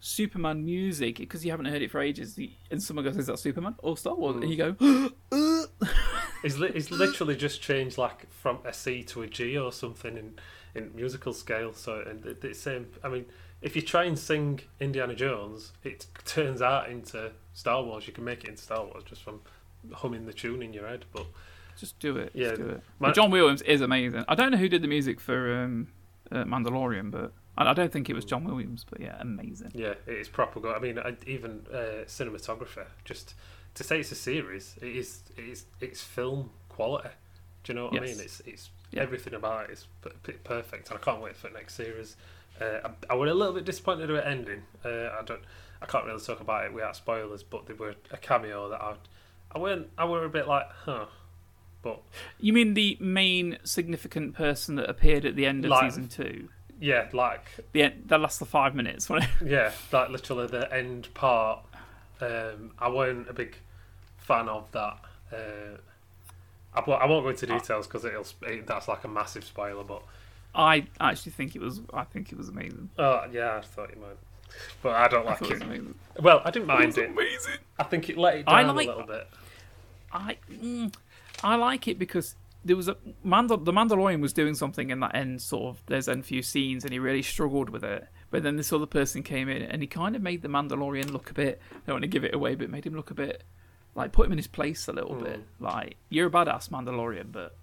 [0.00, 2.38] Superman music because you haven't heard it for ages,
[2.70, 4.42] and someone goes, "Is that Superman or Star Wars?" Hmm.
[4.42, 5.10] and you go,
[6.42, 10.16] It's, li- it's literally just changed like from a C to a G or something
[10.16, 10.34] in,
[10.74, 11.72] in musical scale.
[11.72, 12.88] So and the, it's same.
[13.04, 13.26] I mean,
[13.60, 18.06] if you try and sing Indiana Jones, it turns out into Star Wars.
[18.06, 19.40] You can make it in Star Wars just from
[19.92, 21.04] humming the tune in your head.
[21.12, 21.26] But
[21.78, 24.24] "Just do it, Yeah, just do it." my- John Williams is amazing.
[24.28, 25.88] I don't know who did the music for um,
[26.30, 28.84] uh, Mandalorian, but I I don't think it was John Williams.
[28.88, 29.72] But yeah, amazing.
[29.74, 30.74] yeah, it is proper good.
[30.74, 32.86] I mean, I, even uh, cinematographer.
[33.04, 33.34] Just
[33.74, 35.22] to say it's a series, it is.
[35.36, 35.66] It is.
[35.80, 37.10] It's film quality.
[37.64, 38.18] Do you know what I mean?
[38.20, 39.02] It's it's Yeah.
[39.02, 39.86] everything about it is
[40.44, 42.16] perfect, and I can't wait for the next series.
[42.60, 44.62] Uh, I, I was a little bit disappointed with the ending.
[44.84, 45.40] Uh, I don't.
[45.82, 48.94] I can't really talk about it without spoilers, but there were a cameo that I,
[49.54, 49.88] I went.
[49.98, 51.06] I were a bit like, huh,
[51.82, 52.00] but
[52.38, 56.48] You mean the main significant person that appeared at the end of Like- season two?
[56.80, 59.08] yeah, like The end, the last five minutes.
[59.44, 61.60] Yeah, like literally the end part.
[62.20, 63.56] Um, I weren't a big
[64.18, 64.98] fan of that.
[65.32, 65.76] Uh,
[66.74, 69.82] I, won't- I won't go into details because it'll it, that's like a massive spoiler.
[69.84, 70.02] But
[70.54, 71.80] I actually think it was.
[71.92, 72.90] I think it was amazing.
[72.98, 74.16] oh yeah, I thought you might.
[74.82, 75.82] But I don't like thought it it.
[76.22, 77.10] Well, I didn't It mind was it.
[77.10, 77.58] amazing.
[77.78, 79.28] I think it let it I down like- a little bit.
[80.12, 80.94] I mm,
[81.42, 82.34] I like it because
[82.64, 86.08] there was a Mandal- the Mandalorian was doing something in that end sort of there's
[86.08, 88.06] end few scenes and he really struggled with it.
[88.30, 91.30] But then this other person came in and he kind of made the Mandalorian look
[91.30, 91.60] a bit.
[91.72, 93.42] I don't want to give it away, but made him look a bit
[93.94, 95.24] like put him in his place a little Hmm.
[95.24, 95.40] bit.
[95.60, 97.56] Like you're a badass Mandalorian, but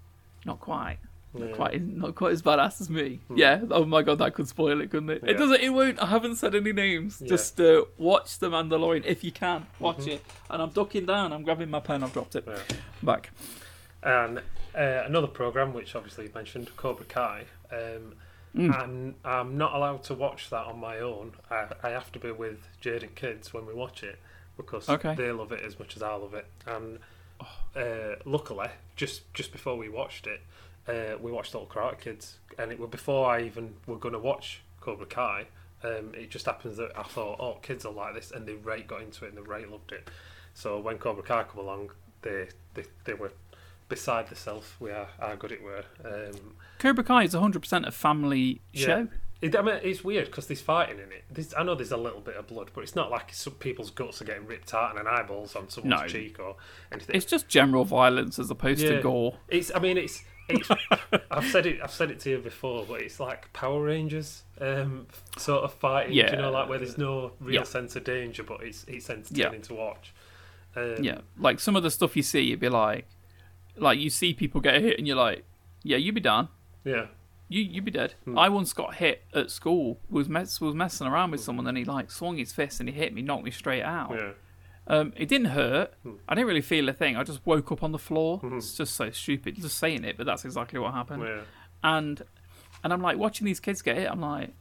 [0.45, 0.97] not quite.
[1.33, 1.47] Not Yeah.
[1.49, 1.53] Hmm.
[1.55, 3.19] quite, not quite as badass as me.
[3.33, 3.61] Yeah.
[3.69, 5.21] Oh my god, that could spoil it, couldn't it?
[5.23, 5.31] Yeah.
[5.31, 5.61] It doesn't.
[5.61, 6.01] It won't.
[6.01, 7.21] I haven't said any names.
[7.21, 7.27] Yeah.
[7.29, 9.67] Just uh, watch the Mandalorian if you can.
[9.79, 10.09] Watch Mm-hmm.
[10.11, 10.23] it.
[10.49, 11.31] And I'm ducking down.
[11.33, 12.03] I'm grabbing my pen.
[12.03, 12.47] I've dropped it
[13.03, 13.29] back.
[14.01, 17.45] And uh, another program, which obviously you mentioned, Cobra Kai.
[17.71, 18.15] Um,
[18.55, 18.83] Mm.
[18.83, 21.33] and I'm not allowed to watch that on my own.
[21.51, 24.17] I, I have to be with Jade and kids when we watch it
[24.57, 25.13] because Okay.
[25.13, 26.47] they love it as much as I love it.
[26.65, 26.97] And
[27.75, 30.41] uh, luckily, just just before we watched it,
[30.89, 34.19] uh, we watched Little Karate Kids, and it was before I even were going to
[34.19, 35.45] watch Cobra Kai.
[35.83, 38.85] Um, it just happens that I thought, oh, kids are like this, and they right
[38.85, 40.09] got into it and they right loved it.
[40.53, 43.31] So when Cobra Kai come along, they they, they were
[43.87, 45.83] beside themselves with how, how good it were.
[46.05, 48.85] Um, Cobra Kai is 100% a family Yeah.
[48.85, 49.07] show.
[49.41, 51.23] it, I mean, it's weird because there's fighting in it.
[51.31, 53.89] There's, I know there's a little bit of blood, but it's not like some people's
[53.89, 56.07] guts are getting ripped out and an eyeballs on someone's No.
[56.07, 56.55] cheek or
[56.91, 57.15] anything.
[57.15, 58.97] It's just general violence as opposed Yeah.
[58.97, 59.37] to gore.
[59.47, 59.71] It's.
[59.73, 60.23] I mean, it's.
[60.49, 60.69] It's
[61.31, 61.79] I've said it.
[61.83, 65.07] I've said it to you before, but it's like Power Rangers um,
[65.37, 66.11] sort of fighting.
[66.13, 67.63] do you know, like where there's no real Yeah.
[67.63, 70.13] sense of danger, but it's it's entertaining to watch.
[70.75, 73.05] Um, Yeah, like some of the stuff you see, you'd be like,
[73.77, 75.43] like you see people get hit, and you're like,
[75.83, 76.49] yeah, you'd be done.
[76.83, 77.07] Yeah.
[77.47, 78.13] You you'd be dead.
[78.25, 78.37] Hmm.
[78.37, 79.99] I once got hit at school.
[80.09, 82.93] Was mess was messing around with someone, and he like swung his fist and he
[82.95, 84.11] hit me, knocked me straight out.
[84.13, 84.31] Yeah.
[84.89, 85.93] Um, it didn't hurt.
[86.03, 86.13] Hmm.
[86.27, 87.15] I didn't really feel a thing.
[87.15, 88.41] I just woke up on the floor.
[88.43, 91.23] It's just so stupid, just saying it, but that's exactly what happened.
[91.23, 91.41] Yeah.
[91.83, 92.21] And
[92.83, 94.09] and I'm like watching these kids get hit.
[94.09, 94.51] I'm like,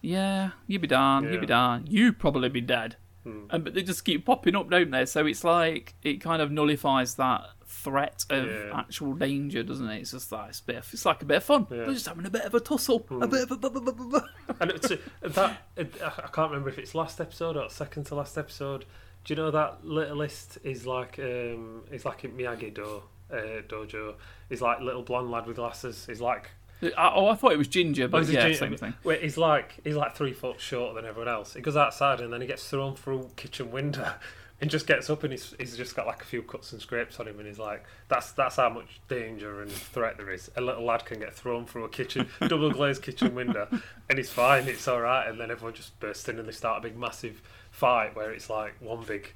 [0.00, 1.24] yeah, you be done.
[1.24, 1.46] You be Yeah.
[1.46, 1.86] done.
[1.88, 2.96] You probably be dead.
[3.22, 3.44] Hmm.
[3.50, 5.06] And but they just keep popping up, don't they?
[5.06, 8.70] So it's like it kind of nullifies that threat of Yeah.
[8.78, 10.00] actual danger, doesn't it?
[10.00, 11.66] It's just like it's, a bit of, it's like a bit of fun.
[11.70, 11.76] Yeah.
[11.76, 11.84] Hmm.
[11.84, 14.24] They're just having a bit of a tussle, a bit of a.
[14.60, 14.88] And it's,
[15.22, 18.84] that it, I can't remember if it's last episode or second to last episode.
[19.24, 23.36] Do you know that littlest is like um is like in Miyagi Do uh,
[23.68, 24.14] dojo.
[24.48, 26.04] He's like little blonde lad with glasses.
[26.06, 26.50] He's like
[26.82, 28.94] I- Oh, I thought it was ginger, oh, but he's a yeah, gen- same thing.
[29.02, 31.54] Wait, he's like he's like three foot shorter than everyone else.
[31.54, 34.12] He goes outside and then he gets thrown through kitchen window.
[34.60, 37.18] And just gets up and he's, he's just got like a few cuts and scrapes
[37.18, 40.48] on him and he's like that's that's how much danger and threat there is.
[40.56, 43.66] A little lad can get thrown through a kitchen double glazed kitchen window
[44.08, 46.88] and he's fine, it's alright and then everyone just bursts in and they start a
[46.88, 47.42] big massive
[47.74, 49.32] fight where it's like one big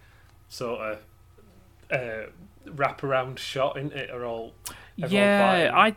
[0.48, 0.98] sort of
[1.90, 2.30] uh,
[2.66, 4.54] wraparound shot in it are all
[4.96, 5.74] Yeah, fighting.
[5.74, 5.96] I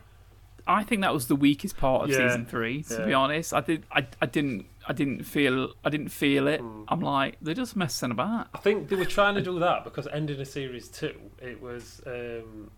[0.80, 2.84] I think that was the weakest part of Yeah, season three.
[2.84, 3.06] To yeah.
[3.06, 6.60] be honest, I did I, I didn't I didn't feel I didn't feel it.
[6.62, 6.84] Hmm.
[6.88, 8.48] I'm like they're just messing about.
[8.54, 12.02] I think they were trying to do that because ending a series two, it was
[12.08, 12.72] um,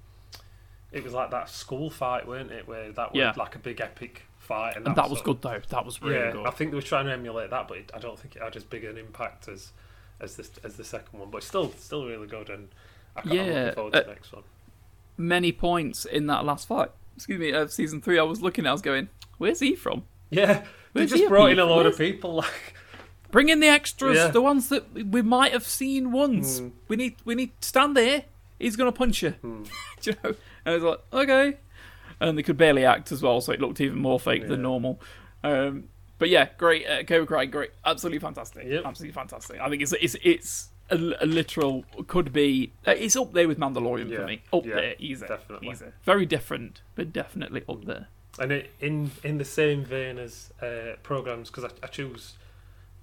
[0.92, 2.68] it was like that school fight, weren't it?
[2.68, 3.34] Where that was Yeah.
[3.38, 5.62] like a big epic fight, and, And that that was good though.
[5.70, 6.46] That was really yeah, good.
[6.46, 8.64] I think they were trying to emulate that, but I don't think it had as
[8.64, 9.72] big an impact as
[10.20, 11.30] as this as the second one.
[11.30, 12.70] But still still really good, and
[13.16, 14.44] I can't, Yeah, looking forward to uh, the next one.
[15.18, 16.92] Many points in that last fight.
[17.16, 18.20] Excuse me, of season three.
[18.20, 20.04] I was looking, I was going, "Where's he from?
[20.30, 22.36] Yeah, they just brought in a load of people.
[22.44, 22.76] Like,
[23.32, 24.28] Bring in the extras, Yeah.
[24.28, 26.60] the ones that we might have seen once.
[26.60, 26.68] Hmm.
[26.88, 28.26] We need we need stand there.
[28.60, 29.34] He's gonna punch you.
[29.42, 29.66] Do
[30.12, 30.36] you know?
[30.66, 31.58] And I was like, okay.
[32.20, 34.48] And they could barely act as well, so it looked even more fake Yeah.
[34.50, 35.00] than normal.
[35.44, 35.86] Um,
[36.20, 36.88] but yeah, great.
[36.88, 37.72] Uh, Cobra Kai, great.
[37.86, 38.66] Absolutely fantastic.
[38.68, 38.86] Yep.
[38.86, 39.60] Absolutely fantastic.
[39.60, 42.72] I think it's it's it's a, a literal could be.
[42.88, 44.18] Uh, it's up there with Mandalorian Yeah.
[44.20, 44.42] for me.
[44.54, 45.70] Up Yeah, there, easy, definitely.
[45.70, 45.86] easy.
[46.04, 48.08] Very different, but definitely up there.
[48.40, 52.34] and it, in in the same vein as uh, programs because I, I choose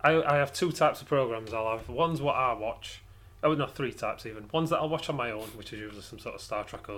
[0.03, 3.01] I, I have two types of programs i'll have ones what i watch
[3.42, 6.03] oh no three types even ones that i'll watch on my own which is usually
[6.03, 6.96] some sort of star trek or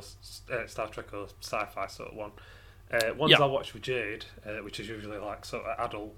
[0.52, 2.30] uh, star trek or sci-fi sort of one
[2.92, 3.38] uh, ones Yeah.
[3.40, 6.14] i'll watch with jade uh, which is usually like sort of adult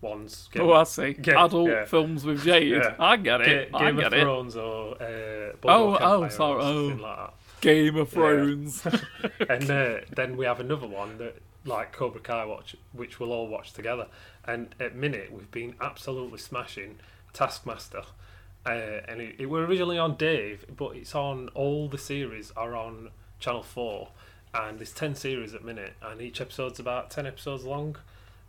[0.00, 1.14] ones Game, Oh, I see.
[1.14, 1.84] Game- Adult yeah.
[1.86, 2.68] films with Jade.
[2.70, 2.94] Yeah.
[2.98, 3.70] I get Ga- it.
[3.72, 4.20] I Game get of it.
[4.20, 6.86] Thrones or uh, Oh, Boardwalk oh, Empire sorry, or oh.
[7.00, 7.30] like
[7.62, 8.10] Game of.
[8.10, 8.86] Thrones.
[9.48, 13.48] and uh, then we have another one that like Cobra Kai watch, which we'll all
[13.48, 14.06] watch together.
[14.44, 16.98] And at minute we've been absolutely smashing
[17.32, 18.02] Taskmaster,
[18.66, 22.74] uh, and it, it were originally on Dave, but it's on all the series are
[22.74, 24.08] on Channel Four,
[24.52, 27.96] and there's ten series at minute, and each episode's about ten episodes long,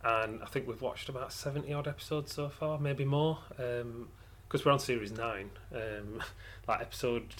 [0.02, 4.72] and I think we've watched about seventy odd episodes so far, maybe more, because we're
[4.72, 6.22] on series nine, um,
[6.66, 7.34] like episode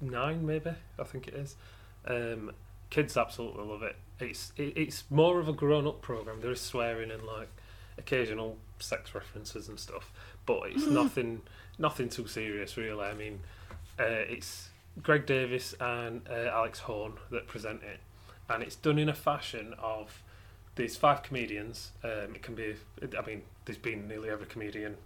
[0.00, 1.56] nine maybe I think it is.
[2.06, 2.52] Um,
[2.90, 3.96] kids absolutely love it.
[4.20, 6.40] It's it, it's more of a grown up program.
[6.40, 7.48] There is swearing and like
[7.96, 10.12] occasional sex references and stuff,
[10.46, 11.42] but it's nothing
[11.78, 13.04] nothing too serious really.
[13.04, 13.40] I mean,
[13.98, 14.70] uh, it's
[15.02, 18.00] Greg Davies and uh, Alex Horne that present it,
[18.48, 20.22] and it's done in a fashion of
[20.76, 21.92] these five comedians.
[22.04, 24.96] Um, it can be, I mean, there's been nearly every comedian,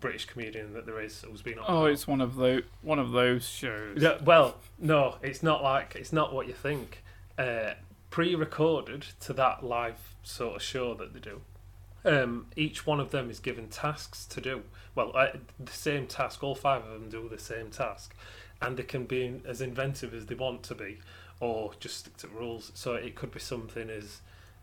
[0.00, 1.64] British comedian that there is who's been on.
[1.68, 3.98] oh, it's one of those one of those shows.
[4.00, 7.02] Yeah, well, no, it's not like it's not what you think.
[7.38, 7.74] Uh,
[8.10, 11.42] pre-recorded to that live sort of show that they do.
[12.06, 14.62] Um, each one of them is given tasks to do.
[14.94, 16.42] Well, uh, the same task.
[16.44, 18.14] All five of them do the same task,
[18.62, 20.98] and they can be as inventive as they want to be,
[21.40, 22.70] or just stick to rules.
[22.74, 24.20] So it could be something as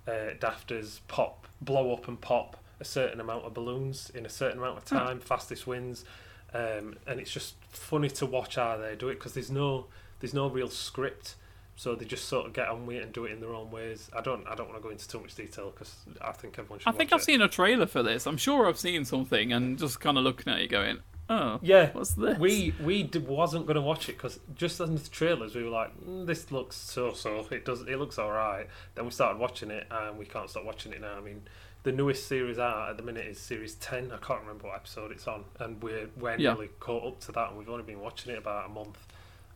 [0.07, 4.59] uh, dafters pop, blow up and pop a certain amount of balloons in a certain
[4.59, 5.19] amount of time.
[5.19, 6.05] Fastest wins,
[6.53, 9.87] um, and it's just funny to watch how they do it because there's no
[10.21, 11.35] there's no real script.
[11.75, 13.71] So they just sort of get on with it and do it in their own
[13.71, 14.09] ways.
[14.15, 14.45] I don't.
[14.47, 16.87] I don't want to go into too much detail because I think everyone should.
[16.87, 17.23] I think I've it.
[17.23, 18.27] seen a trailer for this.
[18.27, 20.99] I'm sure I've seen something and just kind of looking at it, going,
[21.31, 24.87] "Oh, Yeah, what's this?" we we d- wasn't going to watch it because just as
[24.89, 27.47] in the trailers we were like, mm, this looks so so.
[27.49, 27.81] It does.
[27.81, 28.67] It looks all right.
[28.93, 31.17] Then we started watching it and we can't stop watching it now.
[31.17, 31.41] I mean,
[31.81, 34.11] the newest series out at the minute is series ten.
[34.11, 36.53] I can't remember what episode it's on, and we're we're Yeah.
[36.53, 38.99] nearly caught up to that, and we've only been watching it about a month.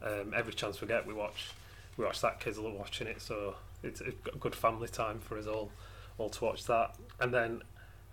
[0.01, 1.51] Um, every chance we get, we watch
[1.97, 2.39] we watch that.
[2.39, 5.71] Kids are watching it, so it's a good family time for us all
[6.17, 6.95] all to watch that.
[7.19, 7.62] And then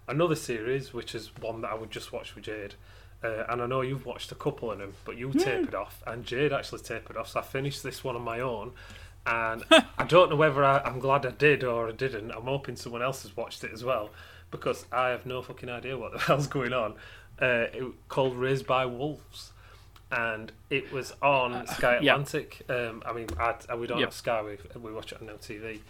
[0.08, 2.74] another series, which is one that I would just watch with Jade.
[3.22, 6.26] Uh, and I know you've watched a couple of them, but you tapered off, and
[6.26, 7.28] Jade actually tapered off.
[7.30, 8.72] So I finished this one on my own,
[9.26, 12.30] and I don't know whether I, I'm glad I did or I didn't.
[12.32, 14.10] I'm hoping someone else has watched it as well,
[14.50, 16.96] because I have no fucking idea what the hell's going on.
[17.40, 19.52] Uh, it called Raised by Wolves,
[20.14, 22.12] and it was on Sky Uh, yeah.
[22.12, 22.62] Atlantic.
[22.68, 25.34] Um, I mean, I, I- we don't have Sky; we, we watch it on Now
[25.34, 25.80] TV.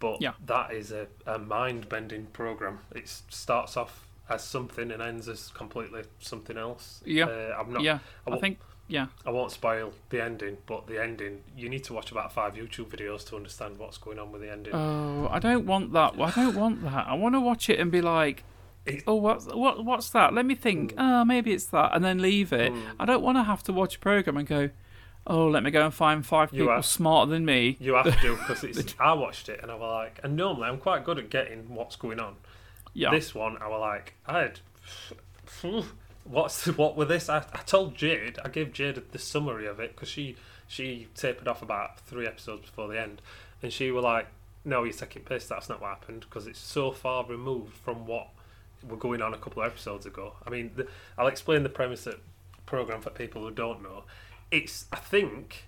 [0.00, 0.32] But Yeah.
[0.46, 2.80] that is a, a mind bending program.
[2.94, 7.02] It starts off as something and ends as completely something else.
[7.04, 7.26] Yeah.
[7.26, 7.82] Uh, I'm not.
[7.82, 8.58] yeah, I I won't- think,
[8.88, 12.54] yeah, I won't spoil the ending, but the ending you need to watch about five
[12.54, 14.74] YouTube videos to understand what's going on with the ending.
[14.74, 16.14] Oh, I don't want that.
[16.20, 17.06] I don't want that.
[17.06, 18.44] I want to watch it and be like,
[19.06, 19.84] "Oh, what's what?
[19.84, 20.34] What's that?
[20.34, 20.94] Let me think.
[20.98, 22.72] Oh, maybe it's that," and then leave it.
[22.72, 22.82] Mm.
[23.00, 24.70] I don't want to have to watch a program and go,
[25.26, 28.20] "Oh, let me go and find five You people are- smarter than me." you have
[28.20, 28.94] to because it's.
[29.00, 31.96] I watched it and I was like, and normally I'm quite good at getting what's
[31.96, 32.36] going on.
[32.92, 34.60] Yeah, This one, I was like, I had.
[36.24, 37.28] What's what with this?
[37.28, 41.46] I, I told Jade, I gave Jade the summary of it because she she tapered
[41.48, 43.20] off about three episodes before the end,
[43.62, 44.28] and she were like,
[44.64, 45.46] "No, you're taking piss.
[45.46, 48.28] That's not what happened because it's so far removed from what
[48.88, 50.86] were going on a couple of episodes ago." I mean, the,
[51.18, 52.20] I'll explain the premise of
[52.66, 54.04] program for people who don't know.
[54.50, 55.64] It's I think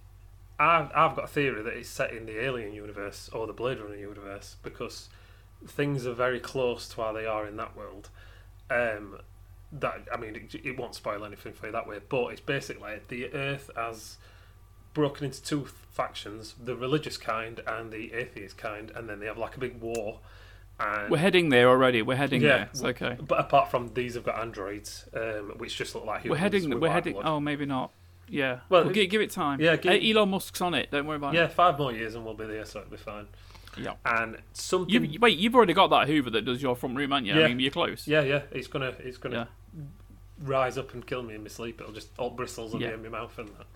[0.58, 3.78] I've I've got a theory that it's set in the Alien universe or the Blade
[3.78, 5.08] Runner universe because
[5.66, 8.10] things are very close to how they are in that world.
[8.70, 9.18] Um,
[9.72, 13.00] that I mean, it, it won't spoil anything for you that way, but it's basically
[13.08, 14.16] the Earth has
[14.94, 19.38] broken into two factions: the religious kind and the atheist kind, and then they have
[19.38, 20.20] like a big war.
[20.78, 22.02] And we're heading there already.
[22.02, 22.68] We're heading Yeah, there.
[22.70, 23.16] It's okay.
[23.20, 26.30] but apart from these, have got androids, um, which just look like humans.
[26.38, 26.68] We're heading.
[26.68, 27.12] with We're white heading.
[27.14, 27.26] blood.
[27.26, 27.92] Oh, maybe not.
[28.28, 28.60] Yeah.
[28.68, 29.60] Well, Well, give, give it time.
[29.60, 30.90] yeah, give- Uh, Elon Musk's on it.
[30.90, 31.38] Don't worry about it.
[31.38, 33.26] yeah, five more years and we'll be there, so it'll be fine.
[33.78, 33.92] Yeah.
[34.04, 37.10] And something, You, you- wait, you've already got that Hoover that does your front room,
[37.12, 37.34] haven't you?
[37.38, 37.44] Yeah.
[37.44, 38.06] I mean, you're close.
[38.08, 39.48] yeah, yeah, it's gonna, it's gonna
[40.42, 41.80] rise up and kill me in my sleep.
[41.80, 42.88] It'll just all bristles will Yeah.
[42.88, 43.66] be in my mouth and that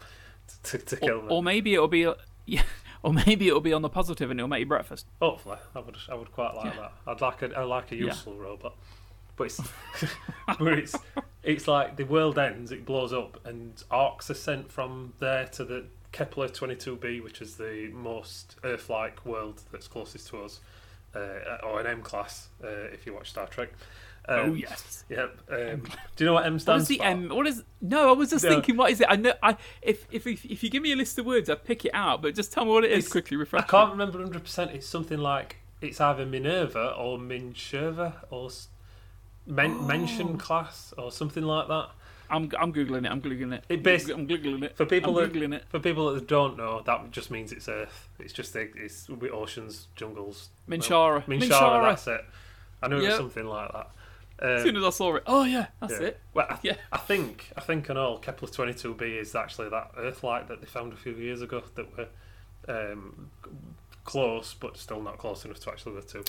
[0.64, 1.28] to, to Or, kill me.
[1.30, 2.06] or maybe it'll be.
[2.46, 2.62] Yeah.
[3.02, 5.06] Or maybe it'll be on the positive and it'll make you breakfast.
[5.20, 6.80] Hopefully, I would, I would quite like Yeah.
[6.80, 6.92] that.
[7.06, 8.06] I'd like a, I like a Yeah.
[8.06, 8.76] useful robot,
[9.36, 9.60] but it's,
[10.58, 10.94] but it's,
[11.42, 15.64] it's like the world ends, it blows up, and arcs are sent from there to
[15.64, 20.60] the Kepler 22b, which is the most Earth-like world that's closest to us,
[21.14, 23.70] uh, or an M class uh, if you watch Star Trek.
[24.28, 25.04] Um, oh yes.
[25.08, 25.38] Yep.
[25.50, 25.56] Um,
[26.16, 27.04] do you know what M What stands is the for?
[27.04, 27.28] M?
[27.30, 27.64] What is?
[27.80, 28.50] No, I was just No.
[28.50, 28.76] thinking.
[28.76, 29.06] What is it?
[29.10, 29.32] I know.
[29.42, 31.92] I if if if, if you give me a list of words, I pick it
[31.94, 32.22] out.
[32.22, 33.38] But just tell me what it is It's- quickly.
[33.52, 34.74] I can't remember 100%.
[34.74, 38.50] It's something like it's either Minerva or Minsherva or
[39.46, 39.82] men- Oh.
[39.86, 41.90] Mention class or something like that.
[42.30, 43.10] I'm I'm googling it.
[43.10, 43.64] I'm googling it.
[43.68, 43.82] It
[44.14, 44.76] I'm googling it.
[44.76, 45.64] For people I'm that it.
[45.68, 48.08] for people that don't know, that just means it's Earth.
[48.20, 50.50] It's just it's oceans, jungles.
[50.68, 51.24] Minshara.
[51.24, 52.24] Minshara, that's it.
[52.82, 53.90] I knew it was something like that.
[54.40, 56.06] As Um, soon as I saw it, oh yeah, that's yeah.
[56.08, 56.20] it.
[56.34, 56.76] Well, I, Yeah.
[56.92, 60.48] I think I think and all Kepler twenty two b is actually that Earth light
[60.48, 62.08] that they found a few years ago that were
[62.68, 63.30] um,
[64.04, 66.24] close, but still not close enough to actually go to.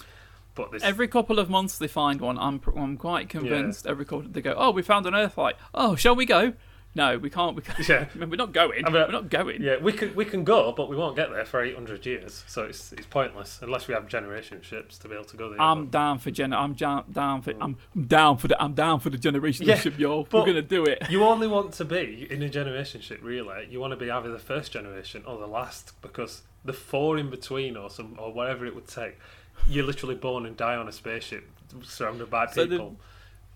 [0.56, 2.38] But this Every couple of months they find one.
[2.38, 3.88] I'm I'm quite convinced.
[3.88, 5.56] Every couple they go, oh, we found an Earthlight.
[5.74, 6.54] Oh, shall we go?
[6.93, 7.56] No, we can't.
[7.56, 7.88] We can't.
[7.88, 8.06] yeah.
[8.19, 8.86] We're not going.
[8.86, 9.62] I mean, We're not going.
[9.62, 12.43] Yeah, we can we can go, but we won't get there for eight hundred years.
[12.47, 15.62] So it's it's pointless unless we have generation ships to be able to go there.
[15.62, 16.51] I'm down for gen.
[16.54, 17.54] I'm down for.
[17.62, 17.77] I'm
[18.08, 18.62] down for the.
[18.62, 20.27] I'm down for the generation Yeah, ship, yo.
[20.32, 21.04] We're gonna do it.
[21.10, 23.67] you only want to be in a generation ship, really.
[23.69, 27.30] You want to be either the first generation or the last, because the four in
[27.30, 29.17] between, or some or whatever it would take,
[29.67, 31.48] you're literally born and die on a spaceship
[31.83, 32.98] surrounded by So the- people.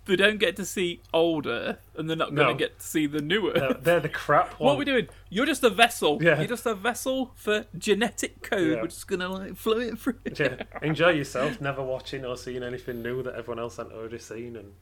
[0.06, 2.56] They don't get to see older, and they're not gonna No.
[2.56, 3.54] get to see the newer.
[3.54, 4.60] They're, they're the crap one.
[4.68, 5.08] What are we doing?
[5.30, 6.20] You're just a vessel.
[6.22, 6.38] Yeah.
[6.38, 8.68] You're just a vessel for genetic code.
[8.76, 8.82] Yeah.
[8.82, 10.20] We're just gonna like flow it through.
[10.40, 14.56] Yeah, enjoy yourself, never watching or seeing anything new that everyone else hasn't already seen,
[14.56, 14.74] and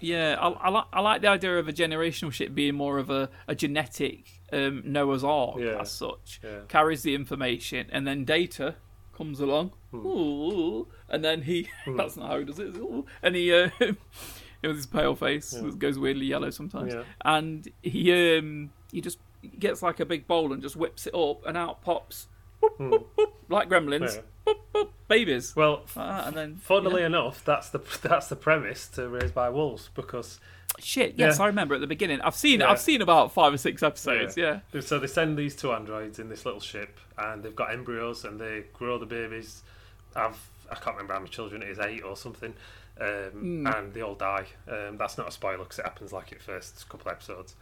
[0.00, 3.10] Yeah, I, I, like, I like the idea of a generational ship being more of
[3.10, 5.80] a, a genetic um, Noah's Ark Yeah.
[5.80, 6.40] as such.
[6.42, 6.60] Yeah.
[6.68, 8.76] Carries the information, and then data
[9.16, 10.06] comes along, Hmm.
[10.06, 12.76] ooh, and then he that's not how he does it?
[12.76, 13.06] Ooh.
[13.22, 17.02] and he uh, with his pale face it goes weirdly yellow sometimes, Yeah.
[17.24, 19.18] and he um he just
[19.58, 22.28] gets like a big bowl and just whips it up, and out pops.
[22.62, 23.04] Boop,
[23.48, 24.20] like gremlins.
[24.46, 24.84] Yeah.
[25.08, 29.48] babies, Well, Ah, and then funnily enough, that's the that's the premise to Raised by
[29.50, 30.40] Wolves because
[30.78, 31.44] Shit, yes, Yeah.
[31.44, 32.20] I remember at the beginning.
[32.20, 32.70] I've seen Yeah.
[32.70, 34.60] I've seen about five or six episodes, yeah.
[34.80, 38.38] So they send these two androids in this little ship, and they've got embryos, and
[38.40, 39.62] they grow the babies.
[40.14, 40.38] I've
[40.70, 42.52] I can't remember how many children it is, eight or something,
[43.00, 43.66] um, Hmm.
[43.68, 44.46] and they all die.
[44.68, 47.54] Um, that's not a spoiler because it happens like it first couple episodes,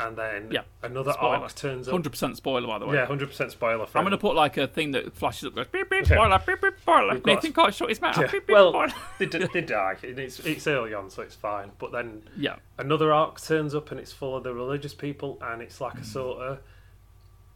[0.00, 1.36] and then Yeah, another spoiler.
[1.38, 1.92] arc turns up.
[1.92, 2.96] Hundred percent spoiler by the way.
[2.96, 3.86] Yeah, hundred percent spoiler.
[3.86, 6.60] For I'm gonna put like a thing that flashes up goes beep beep spoiler beep
[6.60, 7.14] beep spoiler.
[7.14, 8.16] We've got- Nathan can't shut his mouth.
[8.16, 8.92] Yeah, Beep beep well, spoiler.
[9.18, 9.96] they, d- they die.
[10.02, 11.72] It's it's early on, so it's fine.
[11.78, 15.60] But then Yeah, another arc turns up, and it's full of the religious people, and
[15.62, 16.58] it's like a sort of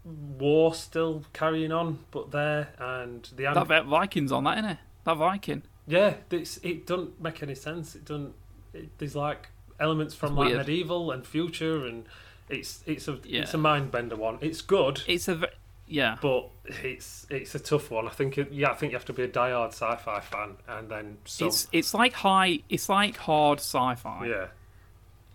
[0.05, 4.78] war still carrying on, but there and the and- that Vikings on that, innit?
[5.05, 5.62] That Viking.
[5.86, 7.95] Yeah, it's, it doesn't make any sense.
[7.95, 8.34] It doesn't.
[8.72, 9.49] It, there's like
[9.80, 10.59] elements from It's like weird.
[10.59, 12.05] medieval and future, and
[12.53, 13.42] it's it's a Yeah.
[13.42, 14.38] it's a mind bender one.
[14.40, 15.48] It's good, It's a
[15.86, 16.16] yeah.
[16.22, 16.48] but
[16.82, 18.07] it's it's a tough one.
[18.07, 20.88] I think it, yeah, I think you have to be a diehard sci-fi fan, and
[20.88, 21.48] then some.
[21.48, 22.61] It's it's like high.
[22.68, 24.26] It's like hard sci-fi.
[24.26, 24.46] yeah,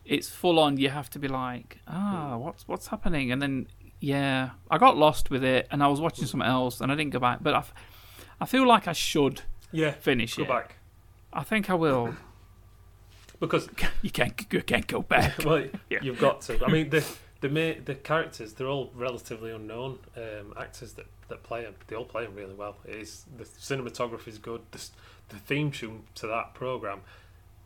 [0.05, 0.78] It's full on.
[0.78, 3.32] You have to be like, ah, what's what's happening?
[3.32, 3.68] And then
[3.99, 7.11] yeah, I got lost with it, and I was watching something else, and I didn't
[7.13, 7.39] go back.
[7.41, 7.74] But I, f-
[8.39, 9.41] I feel like I should
[9.72, 9.91] yeah.
[9.91, 10.49] finish Go it.
[10.49, 10.76] back
[11.34, 12.15] I think I will.
[13.39, 13.67] Because
[14.01, 15.38] You can't you can't go back.
[15.45, 15.99] well, Yeah.
[16.01, 16.63] you've got to.
[16.65, 17.05] I mean the.
[17.39, 21.75] The, ma- the characters they're all relatively unknown um, actors that, that play them.
[21.85, 22.77] They all play them really well.
[22.83, 24.61] It is the cinematography is good.
[24.71, 24.83] The,
[25.29, 27.01] the theme tune to that program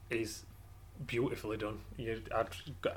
[0.09, 0.43] is
[1.07, 1.79] beautifully done.
[1.97, 2.47] You, I'd,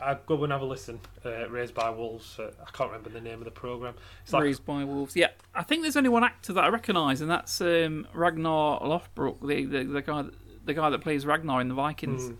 [0.01, 0.99] I'd go and have a listen.
[1.25, 2.41] Uh, Raised by Wolves.
[2.41, 3.95] Uh, I can't remember the name of the program.
[4.25, 5.15] It's like Raised by Wolves.
[5.15, 9.47] Yeah, I think there's only one actor that I recognise, and that's um, Ragnar Lothbrok,
[9.47, 10.25] the, the the guy
[10.65, 12.31] the guy that plays Ragnar in the Vikings.
[12.31, 12.37] Mm,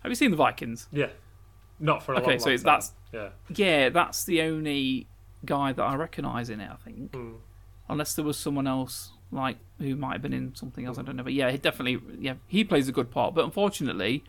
[0.00, 0.88] Have you seen the Vikings?
[0.92, 1.08] yeah,
[1.78, 3.28] not for a Okay, long, so long that's- yeah.
[3.54, 5.06] Yeah, that's the only
[5.44, 6.70] guy that I recognise in it.
[6.70, 7.36] I think, Mm.
[7.88, 10.98] unless there was someone else like who might have been in something else.
[10.98, 13.34] I don't know, but yeah, he definitely yeah he plays a good part.
[13.34, 14.24] But unfortunately,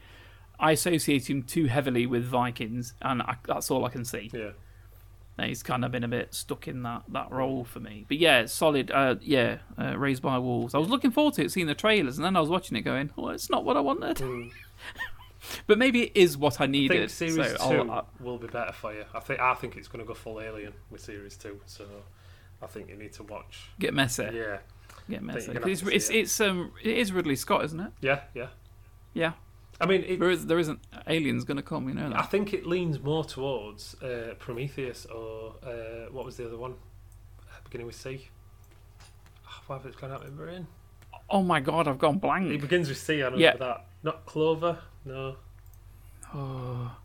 [0.59, 4.29] I associate him too heavily with Vikings, and I, that's all I can see.
[4.33, 4.51] Yeah.
[5.37, 8.05] And he's kind of been a bit stuck in that, that role for me.
[8.07, 8.91] But yeah, solid.
[8.91, 10.75] Uh, yeah, uh, Raised by Wolves.
[10.75, 12.81] I was looking forward to it, seeing the trailers, and then I was watching it,
[12.81, 14.51] going, "Oh, it's not what I wanted." Mm.
[15.67, 17.09] But maybe it is what I I needed.
[17.11, 19.05] think series so 2 I'll, uh, will be better for you.
[19.13, 21.59] I think I think it's going to go full alien with series two.
[21.65, 21.85] So
[22.61, 23.69] I think you need to watch.
[23.79, 24.27] get messy.
[24.33, 24.57] Yeah,
[25.09, 25.51] Get messy.
[25.65, 26.15] It's, it's, it.
[26.15, 27.91] it's um it is Ridley Scott, isn't it?
[28.01, 28.47] yeah, yeah.
[29.13, 29.33] Yeah.
[29.79, 31.87] I mean, it, There is there isn't aliens going to come.
[31.89, 36.45] You know I think it leans more towards uh, Prometheus or uh, what was the
[36.45, 36.73] other one?
[37.41, 38.29] Uh, Beginning with C.
[39.47, 40.67] Oh, why have it gone out of my brain?
[41.31, 42.51] Oh my god, I've gone blank.
[42.51, 43.15] It begins with C.
[43.23, 43.55] I don't know Yeah.
[43.57, 43.85] that.
[44.03, 44.77] Not Clover.
[45.05, 45.35] No.
[46.33, 46.95] Oh,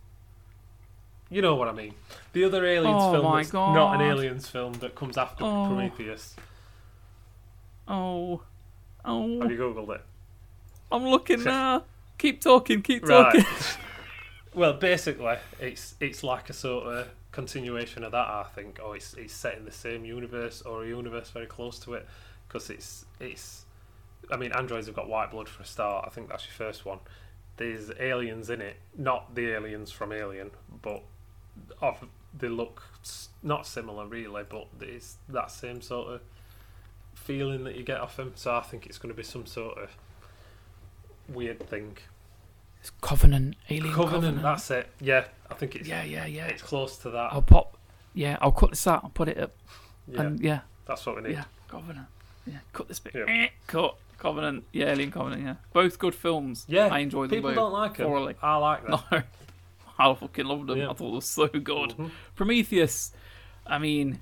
[1.31, 1.95] You know what I mean.
[2.33, 5.67] The other aliens Oh film my that's not an aliens film that comes after Oh.
[5.67, 6.37] Prometheus.
[7.89, 8.43] oh,
[9.05, 9.41] oh!
[9.41, 10.03] Have you googled it?
[10.93, 11.85] I'm looking now.
[12.19, 12.83] Keep talking.
[12.83, 13.43] Keep talking.
[13.43, 13.79] Right.
[14.55, 18.27] well, basically, it's it's like a sort of continuation of that.
[18.29, 21.79] I think, or it's it's set in the same universe or a universe very close
[21.81, 22.07] to it,
[22.47, 23.65] because it's it's.
[24.31, 26.05] I mean, androids have got white blood for a start.
[26.07, 26.99] I think that's your first one.
[27.57, 30.51] There's aliens in it, not the aliens from Alien,
[30.83, 31.03] but
[31.81, 32.05] of
[32.39, 32.83] they look
[33.43, 36.21] not similar really, but it's that same sort of
[37.15, 38.33] feeling that you get off them.
[38.35, 39.97] So I think it's going to be some sort of
[41.29, 41.97] weird thing.
[42.81, 44.43] It's Covenant, Alien Covenant, Covenant.
[44.43, 44.89] that's it.
[45.01, 46.47] Yeah, I think it's Yeah, yeah, yeah.
[46.47, 47.33] it's close to that.
[47.33, 47.79] I'll pop.
[48.15, 49.01] Yeah, I'll cut this out.
[49.05, 49.53] I'll put it up.
[50.07, 51.33] yeah, And yeah, that's what we need.
[51.33, 52.07] yeah, Covenant.
[52.47, 53.15] Yeah, cut this bit.
[53.15, 53.25] Yeah.
[53.29, 53.97] Eh, Cut.
[54.27, 54.65] Covenant.
[54.73, 55.43] Yeah, Alien Covenant.
[55.43, 56.65] Yeah, both good films.
[56.69, 57.57] Yeah, I enjoyed them People both.
[57.57, 58.07] don't like them.
[58.07, 58.35] thoroughly.
[58.43, 59.01] I like them.
[59.99, 60.79] No, I fucking loved them.
[60.79, 60.91] Yeah.
[60.91, 61.91] I thought they were so good.
[61.97, 62.11] Mhm.
[62.35, 63.13] Prometheus.
[63.67, 64.21] I mean,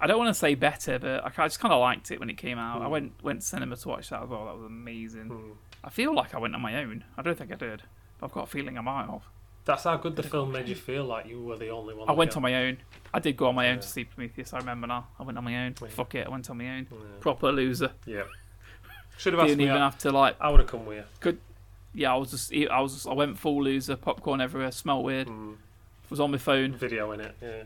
[0.00, 2.28] I don't want to say better, but I I just kind of liked it when
[2.28, 2.82] it came out.
[2.82, 2.90] I Mm.
[2.90, 4.44] went went to cinema to watch that as well.
[4.46, 5.28] That was amazing.
[5.30, 5.54] Mm.
[5.84, 7.04] I feel like I went on my own.
[7.16, 7.82] I don't think I did.
[8.18, 9.22] But I've got a feeling I might have.
[9.64, 12.08] That's how good the film made you feel like you were the only one.
[12.08, 12.78] I went on my own.
[13.14, 13.80] I did go on my own Yeah.
[13.82, 14.52] to see Prometheus.
[14.52, 15.08] I remember now.
[15.18, 15.74] I went on my own.
[15.80, 15.88] Yeah.
[15.88, 16.26] Fuck it.
[16.26, 16.86] I went on my own.
[16.90, 16.98] Yeah.
[17.20, 17.92] Proper loser.
[18.06, 18.24] Yeah.
[19.18, 19.64] Should have asked Didn't me.
[19.64, 20.36] even have to like.
[20.40, 21.04] I would have come with you.
[21.20, 21.38] Could,
[21.92, 22.52] Yeah, I was just.
[22.54, 22.94] I was.
[22.94, 23.96] Just, I went full loser.
[23.96, 24.70] Popcorn everywhere.
[24.70, 25.26] Smelt weird.
[25.28, 25.56] Mm.
[26.08, 26.72] Was on my phone.
[26.76, 27.34] Video in it.
[27.42, 27.62] Yeah.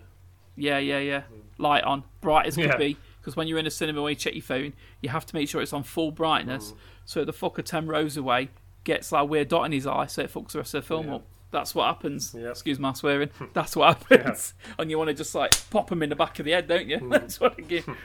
[0.56, 1.22] Yeah, yeah, yeah.
[1.58, 2.76] Light on, bright as could Yeah.
[2.76, 2.96] be.
[3.20, 5.48] Because when you're in a cinema where you check your phone, you have to make
[5.48, 6.72] sure it's on full brightness.
[6.72, 6.76] Mm.
[7.04, 8.48] So the fucker ten rows away
[8.84, 10.88] gets like a weird dot in his eye, so it fucks the rest of the
[10.88, 11.14] film Yeah.
[11.16, 11.26] up.
[11.52, 12.34] That's what happens.
[12.36, 12.48] Yeah.
[12.50, 13.28] Excuse my swearing.
[13.52, 14.54] That's what happens.
[14.78, 16.88] And you want to just like pop him in the back of the head, don't
[16.88, 16.98] you?
[16.98, 17.10] Mm.
[17.20, 17.86] That's what it gives.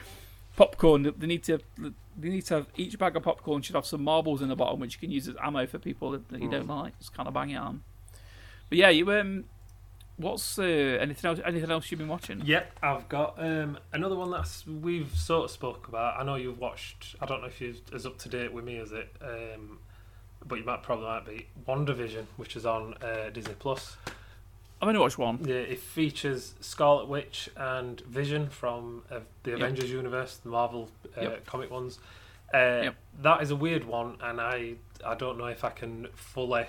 [0.58, 1.14] popcorn.
[1.16, 4.42] They need to they need to have each bag of popcorn should have some marbles
[4.42, 6.66] in the bottom, which you can use as ammo for people that, that you don't
[6.66, 6.98] like.
[6.98, 7.82] Just kind of bang it on.
[8.68, 9.44] But yeah, you um,
[10.16, 11.40] what's uh, anything else?
[11.46, 12.42] Anything else you've been watching?
[12.44, 16.20] Yep, I've got um, another one that's we've sort of spoke about.
[16.20, 17.14] I know you've watched.
[17.20, 19.78] I don't know if you're as up to date with me as it, um,
[20.44, 21.46] but you might probably might be.
[21.68, 23.96] WandaVision, which is on uh, Disney Plus.
[24.80, 25.44] I've only watched one.
[25.44, 29.60] Yeah, it features Scarlet Witch and Vision from uh, the Yep.
[29.60, 31.46] Avengers universe, the Marvel uh, Yep.
[31.46, 31.98] comic ones.
[32.54, 32.96] Uh, Yep.
[33.22, 36.66] That is a weird one, and I I don't know if I can fully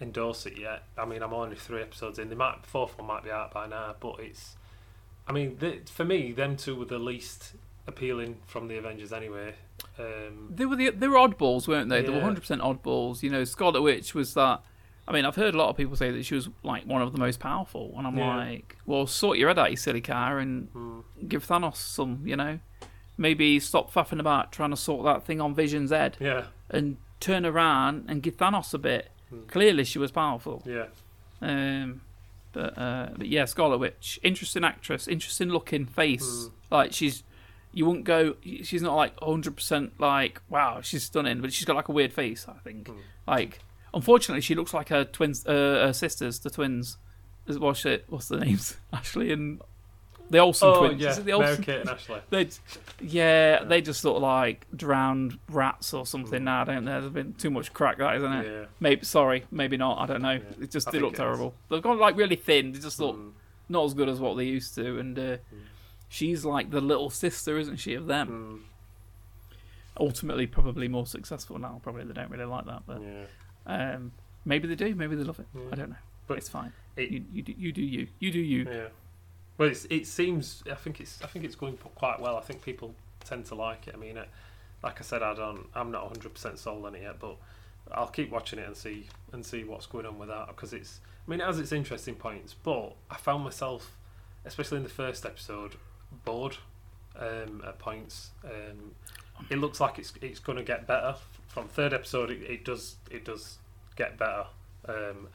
[0.00, 0.84] endorse it yet.
[0.96, 2.28] I mean, I'm only three episodes in.
[2.28, 4.56] The might, fourth one might be out by now, but it's.
[5.26, 7.54] I mean, the, for me, them two were the least
[7.86, 9.54] appealing from the Avengers anyway.
[9.98, 12.02] Um, They were the, they were oddballs, weren't they?
[12.02, 13.22] They were hundred percent oddballs.
[13.22, 14.62] You know, Scarlet Witch was that.
[15.06, 17.12] I mean, I've heard a lot of people say that she was like one of
[17.12, 18.36] the most powerful, and I'm Yeah.
[18.36, 22.22] like, well, sort your head out, you silly car, and hmm, give Thanos some.
[22.26, 22.58] You know,
[23.18, 27.44] maybe stop faffing about trying to sort that thing on Vision's head, yeah, and turn
[27.44, 29.10] around and give Thanos a bit.
[29.30, 29.42] Hmm.
[29.48, 30.62] Clearly, she was powerful.
[30.64, 30.86] yeah,
[31.42, 32.00] Um,
[32.52, 36.24] but uh, but yeah, Scarlet Witch, interesting actress, interesting looking face.
[36.46, 36.50] Mm.
[36.70, 37.24] Like she's,
[37.72, 38.36] you wouldn't go.
[38.62, 42.12] She's not like hundred percent like wow, she's stunning, but she's got like a weird
[42.12, 42.46] face.
[42.48, 42.88] I think.
[42.88, 42.96] Mm.
[43.26, 43.58] Like,
[43.94, 45.52] unfortunately, she looks like her twins, uh,
[45.86, 46.98] her sisters, the twins.
[47.46, 48.04] What's it?
[48.08, 48.76] What's the names?
[48.92, 49.60] Ashley and
[50.30, 51.00] the Olsen oh twins.
[51.02, 52.20] yeah, Mary Kate and Ashley.
[52.30, 52.48] They,
[53.00, 56.40] yeah, they just look like drowned rats or something.
[56.40, 56.44] Mm.
[56.44, 56.92] Now, don't they?
[56.92, 58.46] There's been too much crack, that isn't it?
[58.46, 58.64] Yeah.
[58.80, 59.98] Maybe sorry, maybe not.
[60.00, 60.32] I don't know.
[60.32, 61.18] Yeah, It just I they look it is.
[61.18, 61.54] terrible.
[61.68, 62.72] They've gone like really thin.
[62.72, 63.32] They just look Mm.
[63.68, 64.98] not as good as what they used to.
[64.98, 65.36] And uh,
[66.08, 68.62] she's like the little sister, isn't she, of them?
[68.64, 68.70] Mm.
[70.00, 71.80] Ultimately, probably more successful now.
[71.82, 73.24] Probably they don't really like that, but Yeah.
[73.66, 74.12] Um,
[74.44, 74.94] maybe they do.
[74.94, 75.46] Maybe they love it.
[75.54, 75.62] Yeah.
[75.72, 75.96] I don't know.
[76.26, 76.72] But it's fine.
[76.96, 78.06] it- you, you, do, you do you.
[78.18, 78.64] You do you.
[78.70, 78.86] Yeah.
[79.58, 80.62] Well, it's, it seems.
[80.70, 81.22] I think it's.
[81.22, 82.36] I think it's going quite well.
[82.36, 82.94] I think people
[83.24, 83.94] tend to like it.
[83.94, 84.28] I mean, it,
[84.82, 85.66] like I said, I don't.
[85.74, 87.36] I'm not 100 percent sold on it yet, but
[87.92, 91.00] I'll keep watching it and see and see what's going on with that because it's.
[91.26, 93.96] I mean, it has its interesting points, but I found myself,
[94.44, 95.76] especially in the first episode,
[96.24, 96.56] bored
[97.16, 98.30] um, at points.
[98.44, 98.92] Um,
[99.50, 101.16] it looks like it's it's going to get better
[101.48, 102.30] from third episode.
[102.30, 103.58] It, it does it does
[103.96, 104.46] get better.
[104.86, 105.28] Um,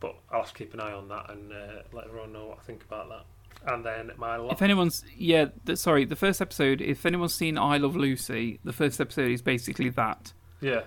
[0.00, 2.58] but I'll have to keep an eye on that and uh, let everyone know what
[2.58, 3.72] I think about that.
[3.72, 6.80] And then my la- If anyone's yeah, th- sorry, the first episode.
[6.80, 10.82] If anyone's seen I Love Lucy, the first episode is basically that, yeah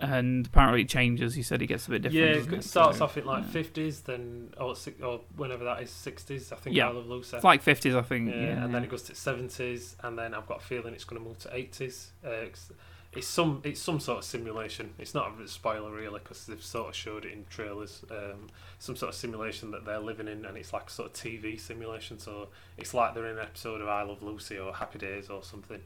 [0.00, 1.34] and apparently it changes.
[1.34, 2.26] He said it gets a bit different.
[2.48, 2.64] yeah it it?
[2.64, 3.50] starts So, off in like yeah.
[3.50, 6.52] fifties, then or or whenever that is sixties.
[6.52, 6.88] I think Yeah.
[6.88, 7.36] I love Lucy.
[7.36, 8.30] It's like fifties, I think.
[8.30, 11.04] yeah, Yeah, and then it goes to seventies, and then I've got a feeling it's
[11.04, 12.12] going to move to eighties.
[12.24, 12.70] Uh, it's,
[13.12, 14.94] it's some it's some sort of simulation.
[14.98, 18.04] It's not a spoiler really because they've sort of showed it in trailers.
[18.10, 18.46] Um,
[18.78, 21.58] some sort of simulation that they're living in, and it's like a sort of TV
[21.60, 22.18] simulation.
[22.20, 22.48] So
[22.78, 25.80] it's like they're in an episode of I Love Lucy or Happy Days or something,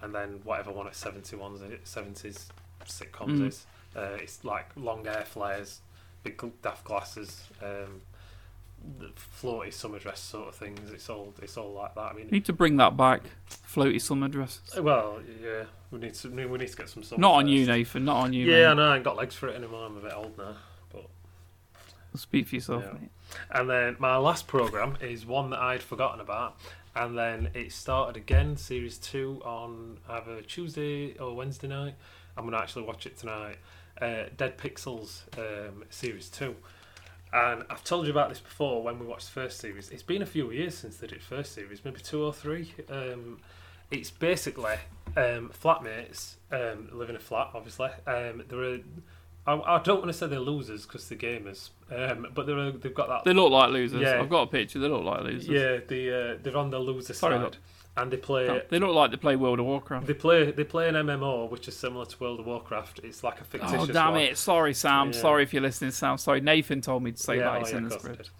[0.00, 2.48] and then whatever one of seventy ones, seventies
[2.88, 3.46] sitcoms Mm.
[3.48, 3.66] is.
[3.96, 5.80] Uh, it's like long hair flares,
[6.22, 8.00] big daft glasses, um,
[8.98, 9.10] the
[9.40, 10.90] floaty summer dress sort of things.
[10.92, 12.00] It's all it's all like that.
[12.00, 13.22] I mean, You need to bring that back.
[13.50, 14.62] Floaty summer dresses.
[14.80, 17.20] well, yeah, we need to we need to get some summer.
[17.20, 17.66] Not on you.
[17.66, 18.04] Nathan.
[18.06, 18.46] Not on you.
[18.46, 18.76] Yeah, mate.
[18.76, 18.90] know.
[18.90, 19.86] I ain't got legs for it anymore.
[19.86, 20.56] I'm a bit old now.
[20.92, 21.06] But
[22.16, 22.92] Speak for yourself, Yeah.
[22.98, 23.10] mate.
[23.50, 26.56] and then my last program is one that I'd forgotten about,
[26.94, 31.94] and then it started again, series two on either Tuesday or Wednesday night.
[32.36, 33.58] I'm gonna actually watch it tonight.
[34.00, 36.56] Uh, Dead Pixels um, series two.
[37.32, 39.88] And I've told you about this before when we watched the first series.
[39.90, 42.74] It's been a few years since they did first series, maybe two or three.
[42.90, 43.38] Um,
[43.90, 44.76] it's basically
[45.16, 47.88] um, flatmates um, live in a flat, obviously.
[48.06, 48.80] Um, they're a,
[49.46, 52.94] I, I don't want to say they're losers because they're gamers, um, but they're they've
[52.94, 53.24] got that.
[53.24, 54.02] They look like losers.
[54.02, 54.20] Yeah.
[54.20, 54.78] I've got a picture.
[54.78, 55.48] They look like losers.
[55.48, 57.56] Yeah, they uh, they're on the loser Sorry, side, look.
[57.96, 60.06] And they play No, they look like they play World of Warcraft.
[60.06, 63.00] they play they play an MMO which is similar to World of Warcraft.
[63.04, 63.76] It's like a fictitious.
[63.80, 64.20] Oh damn one.
[64.22, 64.38] it!
[64.38, 65.12] Sorry, Sam.
[65.12, 65.20] Yeah.
[65.20, 66.16] Sorry if you're listening, Sam.
[66.18, 67.56] Sorry, Nathan told me to say yeah, that.
[67.56, 68.30] oh, It's yeah, in the script.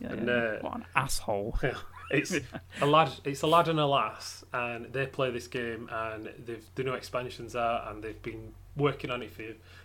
[0.00, 0.34] Yeah, And, yeah.
[0.34, 1.58] uh, what an asshole.
[2.10, 2.34] It's
[2.82, 3.10] a lad.
[3.24, 6.92] It's a lad and a lass, and they play this game, and they've the new
[6.92, 9.42] expansions are, and they've been working on it for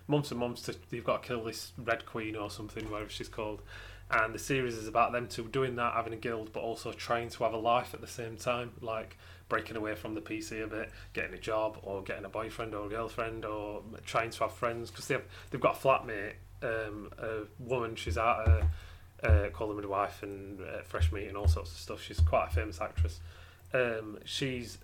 [0.08, 0.64] months and months.
[0.64, 3.62] To they've got to kill this Red Queen or something, whatever she's called.
[4.12, 7.30] And the series is about them two doing that, having a guild, but also trying
[7.30, 9.18] to have a life at the same time, like
[9.50, 12.88] breaking away from the PC a bit, getting a job, or getting a boyfriend or
[12.88, 16.34] a girlfriend, or trying to have friends because they have they've got a flatmate,
[16.64, 17.96] um, a woman.
[17.96, 18.48] She's out.
[18.48, 18.66] Uh,
[19.24, 22.02] uh, Call the Midwife and uh, Fresh Meat and all sorts of stuff.
[22.02, 23.20] She's quite a famous actress.
[23.74, 24.78] Um, she's,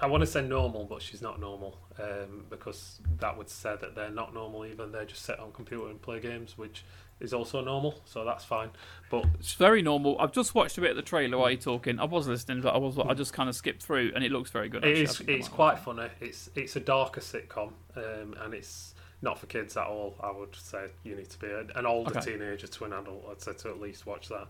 [0.00, 3.94] I want to say normal, but she's not normal um, because that would say that
[3.94, 4.86] they're not normal either.
[4.86, 6.84] They're just sit on computer and play games, which
[7.20, 8.70] is also normal, so that's fine.
[9.10, 10.16] But It's very normal.
[10.20, 11.98] I've just watched a bit of the trailer while you're talking.
[11.98, 14.50] I was listening, but I was I just kind of skipped through, and it looks
[14.50, 14.84] very good.
[14.84, 15.34] it actually.
[15.34, 16.08] I is it's quite like funny.
[16.20, 20.14] It's it's a darker sitcom, um, and it's not for kids at all.
[20.20, 22.32] I would say you need to be an older Okay.
[22.32, 23.26] teenager to an adult.
[23.30, 24.46] I'd say to at least watch that.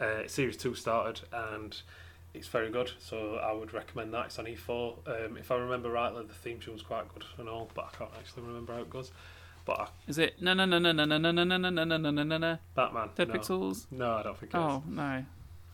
[0.00, 1.80] Uh, series two started and
[2.34, 4.26] it's very good, so I would recommend that.
[4.26, 5.26] It's on E4.
[5.26, 7.96] Um, if I remember rightly, the theme tune was quite good and all, but I
[7.96, 9.12] can't actually remember how it goes.
[9.68, 10.10] It.
[10.10, 12.22] Is it no no no no no no no no no no no no no
[12.22, 13.34] no no Batman, Dead no.
[13.34, 13.86] Pixels?
[13.90, 15.24] No, I don't think it Oh no,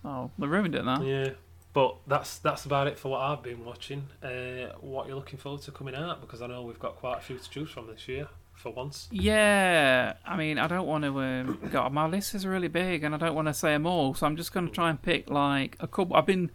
[0.05, 1.03] oh they ruined it now.
[1.03, 1.31] Yeah,
[1.73, 4.09] but that's that's about it for what I've been watching.
[4.23, 7.21] Uh, what you're looking forward to coming out because I know we've got quite a
[7.21, 9.09] few to choose from this year for once.
[9.11, 11.21] Yeah, I mean, I don't want to.
[11.21, 14.15] Um, God, my list is really big, and I don't want to say them all.
[14.15, 16.17] So I'm just going to try and pick like a couple.
[16.17, 16.51] I've been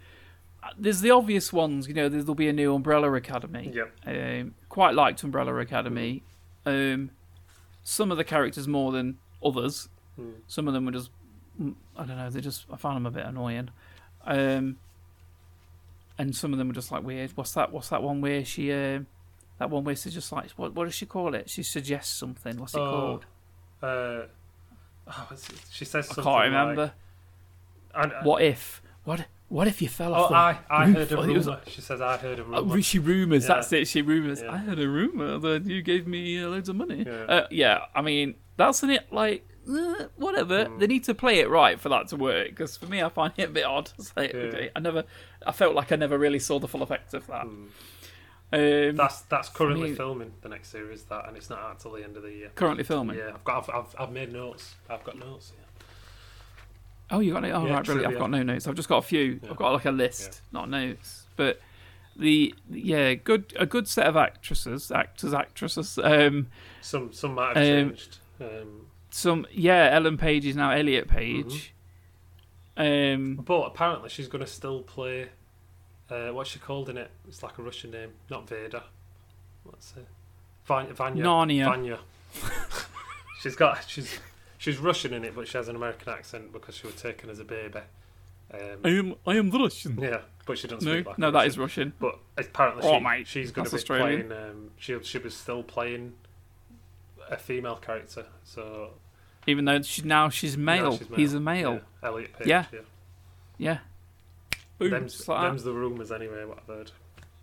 [0.77, 1.87] there's the obvious ones.
[1.87, 3.71] You know, there'll be a new Umbrella Academy.
[3.73, 3.91] Yep.
[4.05, 6.23] Um, quite liked Umbrella Academy.
[6.65, 7.11] Um,
[7.89, 9.89] some of the characters more than others.
[10.19, 10.33] Mm.
[10.45, 11.09] Some of them were just,
[11.59, 12.29] mm, I don't know.
[12.29, 13.69] They just I found them a bit annoying.
[14.25, 14.77] Um,
[16.19, 17.31] and some of them were just like weird.
[17.35, 17.71] What's that?
[17.71, 18.71] What's that one where she?
[18.71, 19.07] Um,
[19.57, 20.75] that one where she just like what?
[20.75, 21.49] What does she call it?
[21.49, 22.57] She suggests something.
[22.57, 23.25] What's it Oh, called?
[23.81, 24.25] Uh,
[25.07, 25.29] oh,
[25.71, 26.93] she says I can't remember.
[27.95, 28.81] Like, I, I, what if?
[29.03, 29.25] What?
[29.49, 30.29] What if you fell Oh, off?
[30.29, 30.95] the I, I roof?
[30.95, 31.61] heard a rumor.
[31.67, 32.81] She says I heard a Oh, rumor.
[32.81, 33.43] she rumors.
[33.47, 33.55] Yeah.
[33.55, 33.87] That's it.
[33.87, 34.41] She rumors.
[34.41, 34.51] Yeah.
[34.53, 37.03] I heard a rumor that you gave me uh, loads of money.
[37.05, 37.13] Yeah.
[37.23, 37.79] Uh, yeah.
[37.95, 39.11] I mean, that's an it.
[39.11, 40.65] Like, eh, whatever.
[40.65, 40.79] Mm.
[40.79, 42.49] They need to play it right for that to work.
[42.49, 43.91] Because for me, I find it a bit odd.
[44.15, 45.03] Like, okay, I never.
[45.45, 47.45] I felt like I never really saw the full effect of that.
[47.45, 47.67] Mm.
[48.51, 52.03] Um, That's that's currently filming the next series, that, and it's not out till the
[52.03, 52.49] end of the year.
[52.55, 53.15] currently filming.
[53.15, 54.73] Yeah, I've got, I've, I've, I've made notes.
[54.89, 55.51] I've got notes.
[55.55, 55.65] Yeah.
[57.11, 57.51] Oh, you got no.
[57.51, 58.13] Oh, Yeah, right, brilliant.
[58.13, 58.67] I've got no notes.
[58.67, 59.39] I've just got a few.
[59.43, 59.49] Yeah.
[59.51, 61.25] I've got like a list, not notes.
[61.35, 61.59] But
[62.15, 65.97] the yeah, good a good set of actresses, actors, actresses.
[66.03, 66.47] Um,
[66.81, 68.17] Some some might have Um, changed.
[68.41, 71.73] Um, some yeah, Ellen Page is now Elliot Page.
[72.77, 75.29] Um, but apparently she's going to still play.
[76.09, 77.11] Uh, what's she called in it?
[77.27, 78.83] It's like a Russian name, not Vader.
[79.63, 80.05] What's it?
[80.65, 80.93] Vanya.
[80.93, 81.23] Vanya.
[81.23, 81.65] Narnia.
[81.65, 81.99] Vanya.
[83.41, 84.19] she's got she's
[84.59, 87.39] she's Russian in it, but she has an American accent because she was taken as
[87.39, 87.79] a baby.
[88.53, 89.97] Um, I am I am the Russian.
[89.99, 91.47] yeah, but she doesn't No, speak no, a that Russian.
[91.49, 91.93] is Russian.
[91.99, 94.27] But apparently, Oh, she, mate, she's going to be Australian.
[94.27, 94.43] playing.
[94.51, 96.13] Um, she she was still playing
[97.29, 98.25] a female character.
[98.43, 98.91] So
[99.47, 100.91] Even though she now she's male.
[100.91, 101.73] now she's He's a male.
[102.01, 102.47] Yeah, Elliot Page.
[102.47, 102.65] Yeah.
[102.71, 102.79] yeah.
[103.57, 103.77] Yeah.
[104.79, 104.91] Boom.
[104.91, 106.45] Them's, like them's the rumours anyway.
[106.45, 106.91] What I've heard.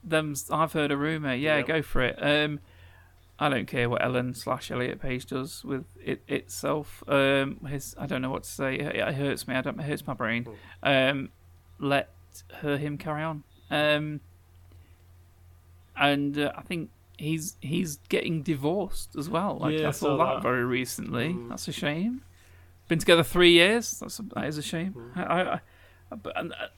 [0.03, 1.35] Them's I've heard a rumor.
[1.35, 1.63] Yeah, Yeah.
[1.63, 2.17] go for it.
[2.21, 2.59] Um,
[3.39, 7.05] I don't care what Ellen slash Elliot Page does with it itself.
[7.07, 8.77] Um, his I don't know what to say.
[8.77, 9.55] It, it hurts me.
[9.55, 9.79] I don't.
[9.79, 10.47] It hurts my brain.
[10.83, 11.31] Um,
[11.79, 12.09] let
[12.61, 13.43] her him carry on.
[13.71, 14.21] Um,
[15.97, 19.59] and uh, I think he's he's getting divorced as well.
[19.59, 20.43] Like Yeah, I saw that, that.
[20.43, 21.35] very recently.
[21.35, 21.49] Mm.
[21.49, 22.23] That's a shame.
[22.89, 23.99] Been together three years.
[24.01, 24.95] That's a, that is a shame.
[25.15, 25.29] Mm.
[25.29, 25.61] I, I,
[26.13, 26.69] I, but and, uh,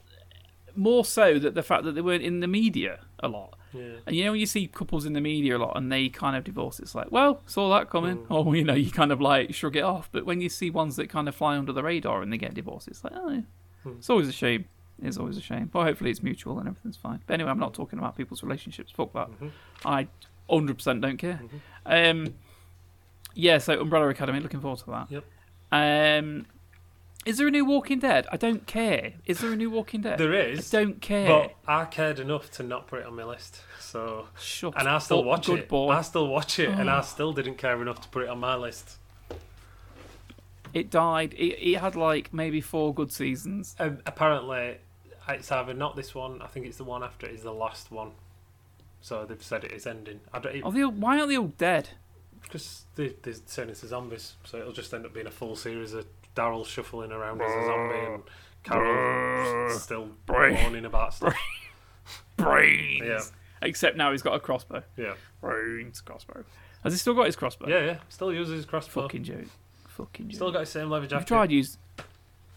[0.79, 3.57] more so that the fact that they weren't in the media a lot.
[3.73, 3.97] Yeah.
[4.07, 6.35] And you know when you see couples in the media a lot and they kind
[6.35, 8.17] of divorce, it's like, well, saw that coming.
[8.17, 8.25] Mm.
[8.31, 10.09] Oh, you know, you kind of like shrug it off.
[10.11, 12.53] But when you see ones that kind of fly under the radar and they get
[12.53, 13.43] divorced, it's like, oh.
[13.85, 13.97] Mm.
[13.97, 14.65] it's always a shame.
[15.01, 15.69] It's always a shame.
[15.71, 17.21] But hopefully it's mutual and everything's fine.
[17.27, 18.91] But anyway, I'm not talking about people's relationships.
[18.91, 19.29] Fuck that.
[19.39, 19.51] Mhm.
[19.85, 20.07] I
[20.49, 21.39] 100% don't care.
[21.85, 22.11] Mhm.
[22.27, 22.33] Um,
[23.35, 25.11] yeah, so Umbrella Academy, looking forward to that.
[25.11, 25.23] Yep.
[25.71, 26.45] Um,
[27.25, 28.27] is there a new Walking Dead?
[28.31, 29.13] I don't care.
[29.25, 30.17] Is there a new Walking Dead?
[30.17, 30.73] There is.
[30.73, 31.27] I don't care.
[31.27, 33.61] but I cared enough to not put it on my list.
[33.79, 35.69] So, Shut and I still up, watch good it.
[35.69, 35.89] boy.
[35.89, 36.93] I still watch it, and Oh.
[36.97, 38.97] I still didn't care enough to put it on my list.
[40.73, 41.33] It died.
[41.33, 43.75] It, it had like maybe four good seasons.
[43.79, 44.77] Um, apparently,
[45.27, 46.41] it's either not this one.
[46.41, 48.11] I think it's the one after it is the last one.
[49.01, 50.19] So they've said it is ending.
[50.33, 51.89] I don't Are even they all, why aren't they all dead?
[52.43, 55.93] because they, they're it's a zombies, so it'll just end up being a full series
[55.93, 56.05] of
[56.39, 58.23] Daryl shuffling around as a zombie and
[58.63, 60.53] Carol still Brain.
[60.53, 61.35] moaning about stuff.
[62.37, 63.05] Brains.
[63.05, 63.19] Yeah.
[63.61, 64.83] Except now he's got a crossbow.
[64.95, 66.45] Yeah, Brains crossbow.
[66.83, 67.67] Has he still got his crossbow?
[67.67, 67.97] yeah, yeah.
[68.07, 69.01] Still uses his crossbow.
[69.03, 69.47] Fucking joke.
[69.89, 70.35] Fucking joke.
[70.35, 71.77] Still got his same leather I've tried use.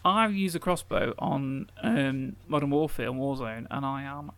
[0.05, 4.31] I've used a crossbow on um, Modern Warfare and Warzone, and I am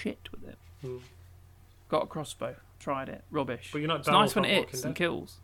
[0.00, 0.58] shit with it.
[0.82, 0.98] Hmm.
[1.88, 2.56] Got a crossbow.
[2.78, 3.24] Tried it.
[3.30, 3.70] Rubbish.
[3.72, 4.98] But you're not it's Daryl nice when it hits and Dead?
[4.98, 5.38] kills.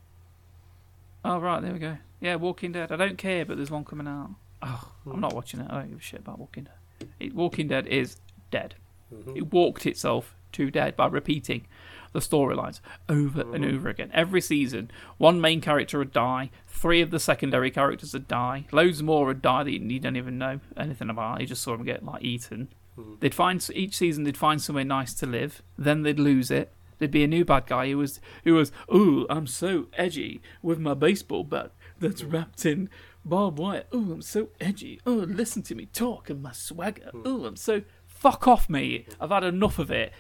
[1.25, 1.97] Oh right, there we go.
[2.21, 2.93] Yeah, Walking Dead.
[2.93, 4.31] I don't care, but there's one coming out.
[4.63, 5.67] Oh, I'm not watching it.
[5.71, 7.09] I don't give a shit about Walking Dead.
[7.19, 8.17] It, Walking Dead is
[8.51, 8.75] dead.
[9.13, 9.37] Mhm.
[9.37, 11.67] It walked itself to dead by repeating
[12.13, 13.75] the storylines over and Mhm.
[13.75, 14.11] over again.
[14.13, 19.03] Every season, one main character would die, three of the secondary characters would die, loads
[19.03, 21.41] more would die that you don't even know anything about.
[21.41, 22.69] You just saw them get like eaten.
[22.99, 23.21] Mhm.
[23.21, 26.73] They'd find each season they'd find somewhere nice to live, then they'd lose it.
[27.01, 30.79] There'd be a new bad guy who was who was ooh I'm so edgy with
[30.79, 31.73] my baseball bat.
[31.99, 32.89] that's wrapped in
[33.25, 33.85] barbed wire.
[33.93, 35.01] Oh, I'm so edgy.
[35.05, 37.11] Oh, listen to me talk and my swagger.
[37.25, 37.83] Oh, I'm so.
[38.07, 39.17] Fuck off, mate.
[39.19, 40.13] I've had enough of it.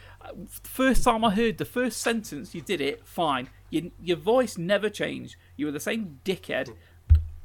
[0.62, 3.51] First time I heard the first sentence, you did it, fine.
[3.68, 5.37] You, your voice never changed.
[5.57, 6.72] You were the same dickhead.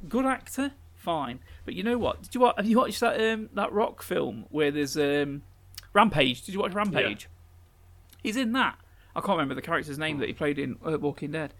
[0.08, 1.40] Good actor, fine.
[1.66, 2.22] But you know what?
[2.22, 5.42] Did you wa- have you watched that um, that rock film where there's um,
[5.92, 6.42] Rampage?
[6.42, 7.28] Did you watch Rampage?
[8.22, 8.78] He's in that.
[9.16, 11.54] I can't remember the character's name that he played in uh, Walking Dead.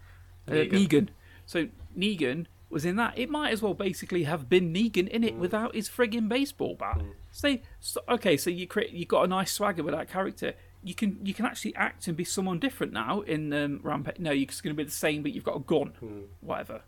[0.47, 0.71] Uh, Negan.
[0.71, 1.07] Negan.
[1.45, 3.17] So Negan was in that.
[3.17, 7.01] It might as well basically have been Negan in it without his frigging baseball bat.
[7.31, 10.53] Say, so, okay, so you create, you got a nice swagger with that character.
[10.83, 14.19] You can you can actually act and be someone different now in um, Rampage.
[14.19, 15.93] No, you're just going to be the same, but you've got a gun,
[16.41, 16.81] whatever.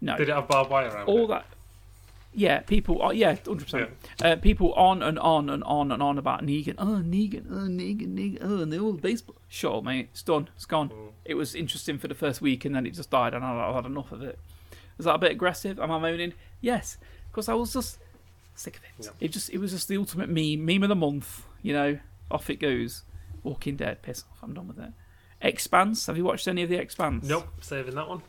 [0.00, 1.28] No, Did it have barbed wire around all it?
[1.28, 1.46] that.
[2.34, 3.02] Yeah, people.
[3.02, 3.90] Are, yeah, hundred percent.
[4.22, 6.74] Uh, people on and on and on and on about Negan.
[6.78, 7.46] Oh, Negan.
[7.50, 8.14] Oh, Negan.
[8.14, 8.38] Negan.
[8.40, 9.36] Oh, and all baseball.
[9.48, 10.08] Sure, mate.
[10.12, 10.48] It's done.
[10.56, 10.90] It's gone.
[11.26, 13.74] It was interesting for the first week, and then it just died, and I- I've
[13.74, 14.38] had enough of it.
[14.96, 15.78] Was that a bit aggressive?
[15.78, 16.32] Am I moaning?
[16.62, 16.96] Yes,
[17.30, 17.98] because I was just
[18.54, 19.04] sick of it.
[19.06, 19.10] Yeah.
[19.20, 19.50] It just.
[19.50, 20.64] It was just the ultimate meme.
[20.64, 21.44] Meme of the month.
[21.62, 21.98] You know,
[22.30, 23.02] off it goes.
[23.42, 24.00] Walking Dead.
[24.02, 24.38] Piss off.
[24.42, 24.92] I'm done with it.
[25.42, 26.06] Expanse.
[26.06, 27.26] Have you watched any of the Expanse?
[27.28, 28.22] Nope, saving that one.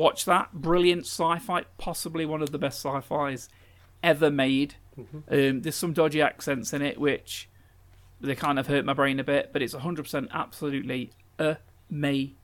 [0.00, 0.52] Watch that.
[0.52, 1.64] Brilliant sci fi.
[1.76, 3.48] Possibly one of the best sci fis
[4.02, 4.74] ever made.
[5.30, 7.48] Um, there's some dodgy accents in it, which
[8.20, 11.10] they kind of hurt my brain a bit, but it's 100% absolutely
[11.90, 12.36] amazing.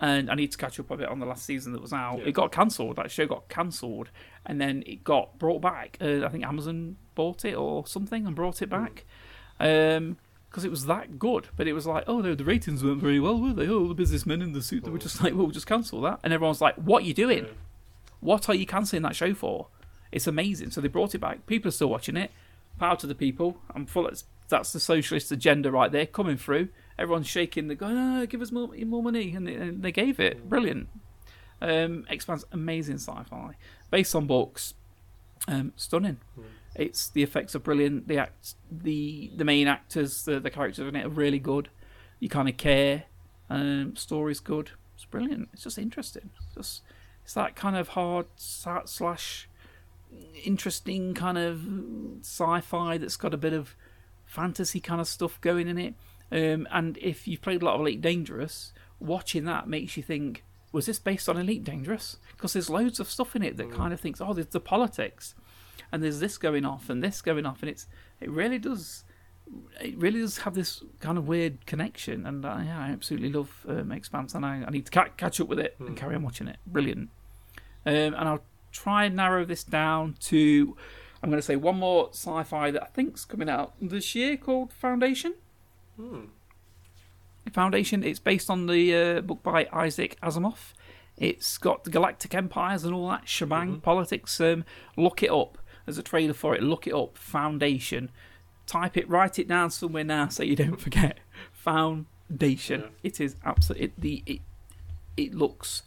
[0.00, 2.18] And I need to catch up a bit on the last season that was out.
[2.18, 2.26] Yeah.
[2.26, 2.96] It got cancelled.
[2.96, 4.10] That show got cancelled.
[4.44, 5.96] And then it got brought back.
[6.00, 9.04] Uh, I think Amazon bought it or something and brought it back.
[9.60, 10.16] Um,
[10.52, 11.48] because it was that good.
[11.56, 13.66] But it was like, oh no, the ratings weren't very well, were they?
[13.68, 14.84] Oh, the businessmen in the suit.
[14.84, 16.20] They were just like, well, we'll just cancel that.
[16.22, 17.46] And everyone's like, what are you doing?
[18.20, 19.68] What are you cancelling that show for?
[20.12, 20.70] It's amazing.
[20.70, 21.46] So they brought it back.
[21.46, 22.30] People are still watching it.
[22.78, 23.56] Power to the people.
[23.74, 24.06] I'm full.
[24.06, 26.68] Of, that's the socialist agenda right there coming through.
[26.98, 27.68] Everyone's shaking.
[27.68, 30.48] They're going, ah, give us more, more money, and they, and they gave it.
[30.50, 30.88] Brilliant.
[31.62, 33.54] Um, Expanse, amazing sci-fi,
[33.90, 34.74] based on books.
[35.48, 36.18] Um, stunning.
[36.74, 38.08] It's the effects are brilliant.
[38.08, 41.68] The act, the the main actors, the the characters in it are really good.
[42.18, 43.04] You kind of care.
[43.50, 44.70] Um, story's good.
[44.94, 45.50] It's brilliant.
[45.52, 46.30] It's just interesting.
[46.36, 46.82] It's just
[47.24, 49.48] it's that kind of hard slash
[50.44, 51.62] interesting kind of
[52.20, 53.74] sci-fi that's got a bit of
[54.24, 55.94] fantasy kind of stuff going in it.
[56.30, 60.44] Um, and if you've played a lot of Elite Dangerous, watching that makes you think,
[60.72, 62.16] was this based on Elite Dangerous?
[62.32, 65.34] Because there's loads of stuff in it that kind of thinks, oh, there's the politics,
[65.92, 67.86] and there's this going off and this going off, and it's
[68.20, 69.04] it really does.
[69.80, 73.66] It really does have this kind of weird connection, and uh, yeah, I absolutely love
[73.68, 76.22] um, Expanse, and I, I need to ca- catch up with it and carry on
[76.22, 76.56] watching it.
[76.66, 77.10] Brilliant.
[77.84, 80.76] Um, and I'll try and narrow this down to
[81.22, 84.72] I'm going to say one more sci-fi that I think's coming out this year called
[84.72, 85.34] Foundation.
[87.52, 88.02] Foundation.
[88.02, 90.72] It's based on the uh, book by Isaac Asimov.
[91.16, 94.40] It's got the galactic empires and all that shebang politics.
[94.40, 94.64] Um,
[94.96, 95.58] look it up.
[95.84, 96.62] There's a trailer for it.
[96.62, 97.16] Look it up.
[97.18, 98.10] Foundation.
[98.66, 99.08] Type it.
[99.08, 101.18] Write it down somewhere now so you don't forget.
[101.52, 102.80] Foundation.
[102.80, 102.86] Yeah.
[103.02, 104.40] It is absolutely it, the it.
[105.16, 105.82] It looks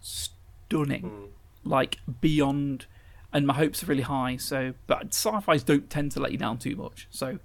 [0.00, 1.28] stunning,
[1.64, 2.86] like beyond.
[3.30, 4.36] And my hopes are really high.
[4.38, 7.08] So, but sci-fi's don't tend to let you down too much.
[7.10, 7.38] So,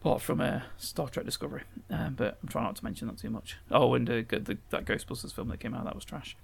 [0.00, 1.62] apart from uh, Star Trek Discovery.
[1.88, 3.58] Um, but I'm trying not to mention that too much.
[3.70, 6.36] Oh, and uh, the, that Ghostbusters film that came out, that was trash.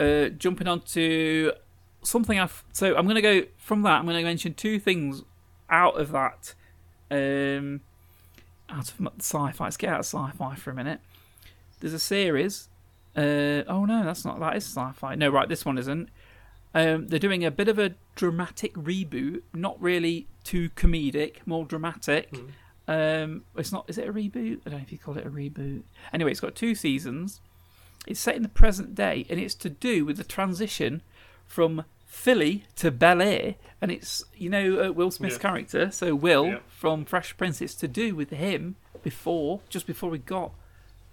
[0.00, 1.52] Uh, jumping on to
[2.02, 2.64] something I've.
[2.72, 5.22] So I'm going to go from that, I'm going to mention two things
[5.70, 6.54] out of that.
[7.10, 7.80] Um,
[8.68, 9.64] out of sci fi.
[9.64, 11.00] Let's get out of sci fi for a minute.
[11.80, 12.68] There's a series.
[13.16, 14.40] Uh, oh no, that's not.
[14.40, 15.14] That is sci fi.
[15.14, 16.08] No, right, this one isn't.
[16.74, 22.34] Um, they're doing a bit of a dramatic reboot, not really too comedic, more dramatic.
[22.88, 23.84] Um, it's not.
[23.88, 24.60] Is it a reboot?
[24.64, 25.82] I don't know if you call it a reboot.
[26.12, 27.40] Anyway, it's got two seasons.
[28.06, 31.02] It's set in the present day, and it's to do with the transition
[31.52, 35.40] from Philly to Bel Air, and it's you know uh, Will Smith's Yeah.
[35.42, 36.58] character, so Will Yeah.
[36.68, 37.60] from Fresh Prince.
[37.60, 40.52] It's to do with him before, just before we got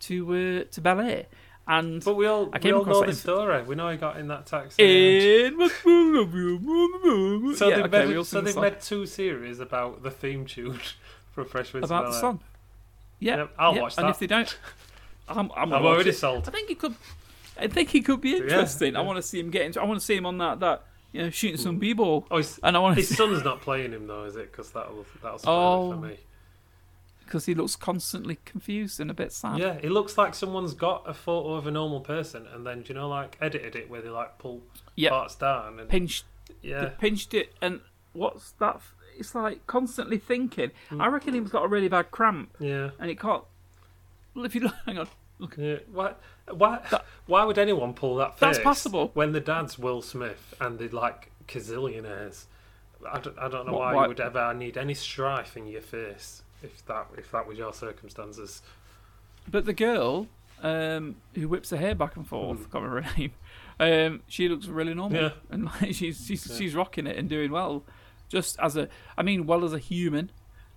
[0.01, 1.25] to uh, to Bel Air,
[1.67, 3.63] and But we all, I we came all across know the story.
[3.63, 4.81] We know he got in that taxi.
[5.45, 5.59] in
[7.55, 10.79] So yeah, they've, okay, made, so the they've made two series about the theme tune
[11.33, 12.39] from Fresh Prince of about the song.
[13.19, 14.57] Yeah, Yep, I'll watch And if they don't,
[15.27, 16.47] I'm, I'm, I'm already sold.
[16.47, 16.95] I think it could.
[17.59, 18.95] I think he could be interesting.
[18.95, 19.05] I yeah.
[19.05, 19.81] want to see him get into.
[19.81, 21.79] I want to see him on that that you know shooting some hmm.
[21.79, 24.51] b-ball, Oh, his, and I want his see son's not playing him though, is it?
[24.51, 25.91] Because that'll that'll spoil Oh.
[25.91, 26.09] it for oh.
[26.09, 26.17] me.
[27.25, 29.59] because he looks constantly confused and a bit sad.
[29.59, 32.95] Yeah, it looks like someone's got a photo of a normal person and then you
[32.95, 34.61] know like edited it where they like pull
[34.95, 35.09] Yeah.
[35.11, 36.25] parts down and pinched,
[36.61, 36.89] yeah.
[36.99, 37.81] pinched it, and
[38.13, 38.75] what's that?
[38.75, 40.71] f- It's like constantly thinking.
[40.89, 41.01] Hmm.
[41.01, 42.91] I reckon he's got a really bad cramp, Yeah.
[42.99, 43.43] and it can't.
[44.35, 45.07] Well, if you look, hang on,
[45.57, 45.77] Yeah.
[45.91, 46.13] Why?
[46.51, 46.79] Why?
[47.27, 48.39] why would anyone pull that face?
[48.57, 49.11] That's possible.
[49.13, 52.45] When the dad's Will Smith and they're like gazillionaires.
[53.09, 55.65] I don't, I don't know What- why why- you would ever need any strife in
[55.67, 58.61] your face if that if that was your circumstances.
[59.49, 60.27] But the girl
[60.61, 62.71] um, who whips her hair back and forth, Mm.
[62.71, 63.31] can't remember her name.
[63.79, 65.29] Um, she looks really normal, Yeah.
[65.49, 66.57] and like, she's she's Yeah.
[66.57, 67.83] she's rocking it and doing well.
[68.27, 70.31] Just as a, I mean, well as a human,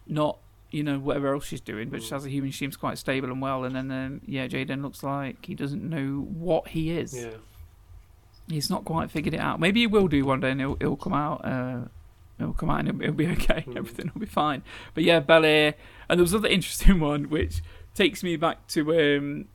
[0.07, 0.39] not
[0.73, 2.17] you know whatever else she's doing, but just Mm.
[2.17, 3.63] as a human, she seems quite stable and well.
[3.65, 7.15] And then um, yeah, Jaden looks like he doesn't know what he is.
[7.17, 7.31] Yeah.
[8.49, 9.61] He's not quite figured it out.
[9.61, 11.45] Maybe he will do one day, and he'll, he'll come out.
[11.45, 11.83] Uh,
[12.41, 13.65] it'll come out, and it'll, it'll be okay.
[13.69, 13.77] Mm.
[13.77, 14.63] Everything will be fine.
[14.95, 15.75] But yeah, Bel Air,
[16.09, 17.63] and there was another interesting one which
[17.95, 18.81] takes me back to
[19.19, 19.47] um,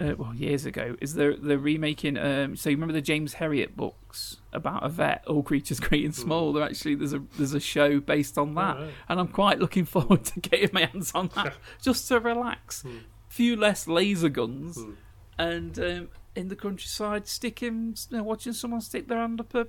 [0.00, 0.96] uh, well years ago.
[1.00, 2.16] Is they're they're remaking?
[2.16, 6.14] Um, so you remember the James Herriot books about a vet, all creatures great and
[6.14, 6.52] small.
[6.52, 8.94] They're actually there's a there's a show based on that, Alright.
[9.08, 12.82] and I'm quite looking forward to getting my hands on that just to relax.
[12.82, 13.00] Mm.
[13.28, 14.94] Few less laser guns Mm.
[15.38, 19.66] and um, in the countryside, sticking, you know, watching someone stick their hand up a,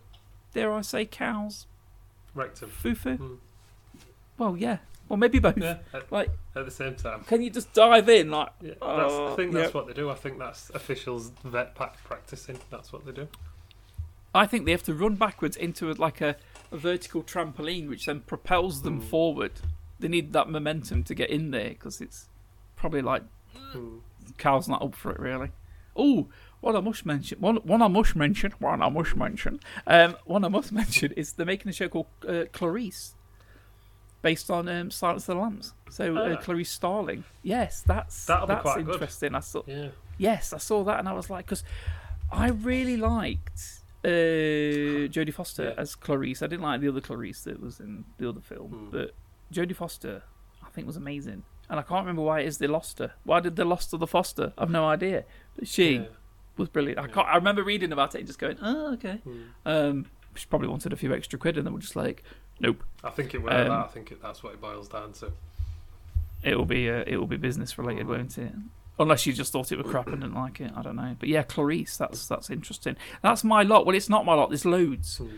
[0.54, 1.66] dare I say, cow's
[2.34, 2.70] Rectum.
[2.70, 3.18] fufu.
[3.18, 3.38] Mm.
[4.38, 4.78] Well, yeah.
[5.12, 5.58] Well, maybe both.
[5.58, 5.80] Yeah.
[5.94, 7.26] At, Like, at the same time.
[7.26, 8.32] can you just dive in?
[8.32, 8.76] Like, Yeah.
[8.82, 9.74] Oh, I think that's yep.
[9.74, 10.10] what they do.
[10.10, 12.58] I think that's officials vet pack practicing.
[12.70, 13.28] That's what they do.
[14.34, 16.38] I think they have to run backwards into a, like a,
[16.72, 19.04] a vertical trampoline, which then propels them Mm.
[19.04, 19.52] forward.
[20.00, 22.30] They need that momentum to get in there because it's
[22.78, 23.24] probably like
[23.76, 24.00] Mm.
[24.38, 25.52] Carl's not up for it really.
[25.94, 26.30] Oh,
[26.62, 30.46] what I must mention, one, one I must mention, one I must mention, um, one
[30.46, 33.16] I must mention is they're making a show called uh, Clarice,
[34.22, 35.74] based on um, Silence of the Lambs.
[35.90, 36.42] So uh, Ah.
[36.42, 37.24] Clarice Starling.
[37.44, 38.94] Yes, that's That'll be that's quite good.
[38.96, 39.36] interesting.
[39.36, 39.90] I saw, Yeah.
[40.18, 41.64] yes, I saw that and I was like, because
[42.32, 44.08] I really liked uh,
[45.10, 45.74] Jodie Foster Yeah.
[45.78, 46.42] as Clarice.
[46.42, 48.90] I didn't like the other Clarice that was in the other film, Hmm.
[48.92, 49.14] but
[49.54, 50.24] Jodie Foster,
[50.66, 51.44] I think, was amazing.
[51.70, 53.14] And I can't remember why it is they lost her.
[53.24, 54.54] Why did they lost Jodie Foster?
[54.58, 55.26] I've no idea.
[55.56, 56.06] But she Yeah.
[56.58, 57.00] was brilliant.
[57.00, 57.28] I can't.
[57.28, 59.44] I remember reading about it and just going, "Oh, okay." Mm.
[59.66, 60.06] Um,
[60.36, 62.24] she probably wanted a few extra quid, and then we're just like,
[62.62, 63.52] "Nope, I think it will.
[63.52, 63.72] Um.
[63.72, 65.32] I think it, that's what it boils down to.
[66.44, 68.10] it will be uh, it will be business related, Mm.
[68.10, 68.52] won't it?"
[69.00, 71.16] Unless you just thought it was crap and didn't like it, I don't know.
[71.18, 72.98] But yeah, Clarice, that's that's interesting.
[73.24, 73.86] That's my lot.
[73.86, 74.50] Well, it's not my lot.
[74.50, 75.32] There's loads, Mm.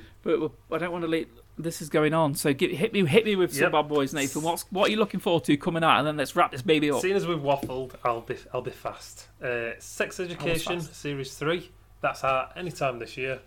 [0.69, 2.33] but I don't want to let this is going on.
[2.33, 4.41] So give, hit me, hit me with some bad boys, Nathan.
[4.41, 5.99] What's what are you looking forward to coming out?
[5.99, 6.99] And then let's wrap this baby up.
[7.01, 9.27] Seeing as we've waffled, I'll be I'll be fast.
[9.41, 10.95] Uh, Sex Education fast.
[10.95, 11.71] Series Three.
[12.01, 13.39] That's out any time this year.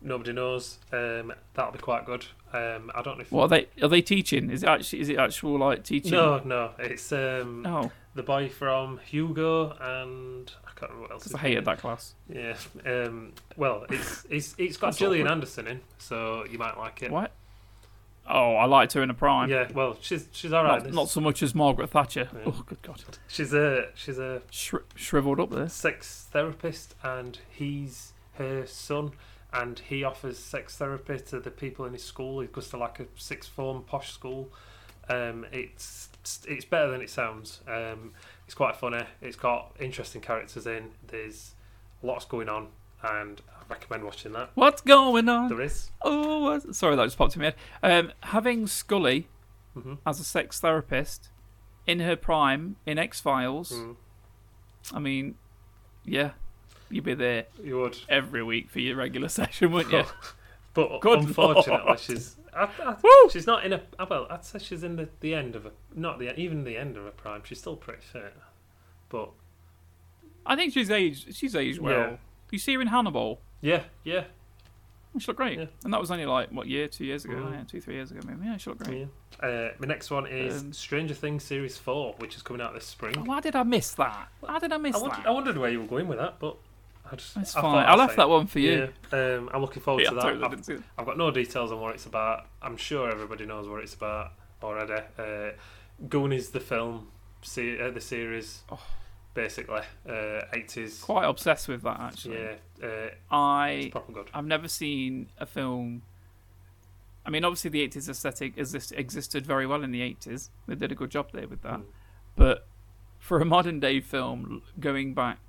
[0.00, 0.78] Nobody knows.
[0.92, 2.24] Um, that'll be quite good.
[2.52, 4.50] Um, I don't know if What are they are they teaching?
[4.50, 6.12] Is it actually is it actual like teaching?
[6.12, 6.70] No, no.
[6.78, 11.24] It's um, Oh, the boy from Hugo and I can't remember what else.
[11.24, 12.14] because I hated that class.
[12.32, 12.54] Yeah.
[12.86, 15.32] Um, well, it's it's it's got Gillian awkward.
[15.34, 17.10] Anderson in, so you might like it.
[17.10, 17.32] What?
[18.30, 19.50] Oh, I liked her in a prime.
[19.50, 19.68] Yeah.
[19.74, 20.82] Well, she's she's all right.
[20.84, 22.28] not, not so much as Margaret Thatcher.
[22.32, 22.40] Yeah.
[22.46, 23.02] Oh, good God.
[23.26, 25.68] She's a she's a Shri- shriveled up there.
[25.68, 29.12] sex therapist and he's her son
[29.52, 32.40] and he offers sex therapy to the people in his school.
[32.40, 34.50] He goes to like a sixth form posh school.
[35.08, 36.08] Um, it's
[36.46, 37.60] it's better than it sounds.
[37.66, 38.12] Um,
[38.44, 39.04] it's quite funny.
[39.22, 40.90] It's got interesting characters in.
[41.06, 41.52] There's
[42.02, 42.68] lots going on
[43.02, 44.50] and I recommend watching that.
[44.54, 45.48] What's going on?
[45.48, 45.90] there is.
[46.02, 47.54] Oh, sorry, that just popped in my head.
[47.82, 49.28] Um, having Scully
[49.76, 49.94] mm-hmm.
[50.06, 51.28] as a sex therapist
[51.86, 53.96] in her prime in X Files, mm,
[54.92, 55.36] I mean,
[56.04, 56.32] yeah,
[56.90, 60.04] you'd be there you would every week for your regular session, wouldn't you?
[60.74, 62.00] but Good unfortunately Lord.
[62.00, 62.96] she's I, I,
[63.30, 65.72] she's not in a uh, well I'd say she's in the, the end of a
[65.94, 68.34] not the even the end of a prime she's still pretty fit
[69.08, 69.30] but
[70.46, 71.34] I think she's aged.
[71.34, 71.92] She's aged well.
[72.12, 72.16] Yeah.
[72.50, 73.40] You see her in Hannibal.
[73.60, 74.24] yeah yeah
[75.18, 75.66] She looked great, Yeah.
[75.84, 77.52] and that was only like what year, two years ago, Mhm.
[77.52, 78.46] yeah, two, three years ago, maybe.
[78.46, 79.08] Yeah, she looked great.
[79.42, 79.46] Yeah.
[79.46, 82.86] Uh, my next one is Um, Stranger Things series four, which is coming out this
[82.86, 83.14] spring.
[83.18, 84.28] Oh, why did I miss that?
[84.40, 85.26] Why did I miss I, wondered, that?
[85.26, 86.56] I wondered where you were going with that, but
[87.10, 87.84] I just It's I fine.
[87.84, 88.92] I I'd left that one for you.
[89.12, 90.22] Yeah, um, I'm looking forward Yeah, to that.
[90.22, 90.82] totally I've, that.
[90.98, 92.46] I've got no details on what it's about.
[92.62, 94.32] I'm sure everybody knows what it's about
[94.62, 95.02] already.
[95.18, 95.50] Uh,
[96.08, 97.08] Goonies, the film,
[97.42, 98.80] se- uh, the series, Oh.
[99.34, 101.02] basically, uh, 80s.
[101.02, 102.36] Quite obsessed with that actually.
[102.80, 104.30] Yeah, uh, I it's proper good.
[104.34, 106.02] I've never seen a film.
[107.26, 110.50] I mean, obviously the '80s aesthetic exist, existed very well in the '80s.
[110.66, 111.80] They did a good job there with that.
[111.80, 111.84] Mm.
[112.36, 112.66] But
[113.18, 115.40] for a modern day film, going back,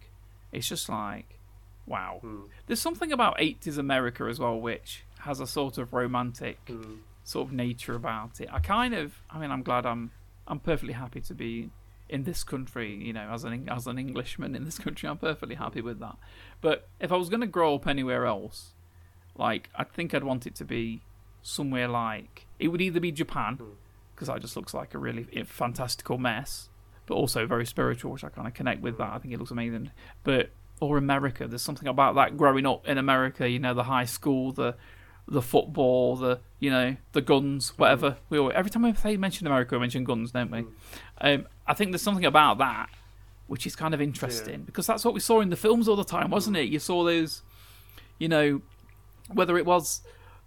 [0.52, 1.39] it's just like,
[1.90, 2.22] wow.
[2.24, 7.00] Mm, There's something about '80s America as well, which has a sort of romantic mm,
[7.24, 8.48] sort of nature about it.
[8.52, 10.12] I kind of, I mean, I'm glad I'm,
[10.48, 11.70] I'm perfectly happy to be
[12.08, 12.96] in this country.
[12.96, 16.16] You know, as an as an Englishman in this country, I'm perfectly happy with that.
[16.62, 18.74] But if I was going to grow up anywhere else,
[19.36, 21.02] like I think I'd want it to be
[21.42, 23.72] somewhere like it would either be Japan Mm.
[24.14, 26.70] because that just looks like a really fantastical mess.
[27.06, 28.98] but also very spiritual, which I kind of connect with.
[29.00, 29.90] That I think it looks amazing.
[30.24, 33.50] But or America, there's something about that growing up in America.
[33.50, 34.76] You know, the high school, the
[35.28, 38.18] the football, the you know the guns, whatever.
[38.30, 40.66] We always, every time we mention America, we mention guns, don't we?
[41.22, 42.90] Um, I think there's something about that
[43.50, 46.04] which is kind of interesting because that's what we saw in the films all the
[46.04, 46.70] time, wasn't it?
[46.70, 47.42] You saw those,
[48.20, 48.62] you know,
[49.34, 50.02] whether it was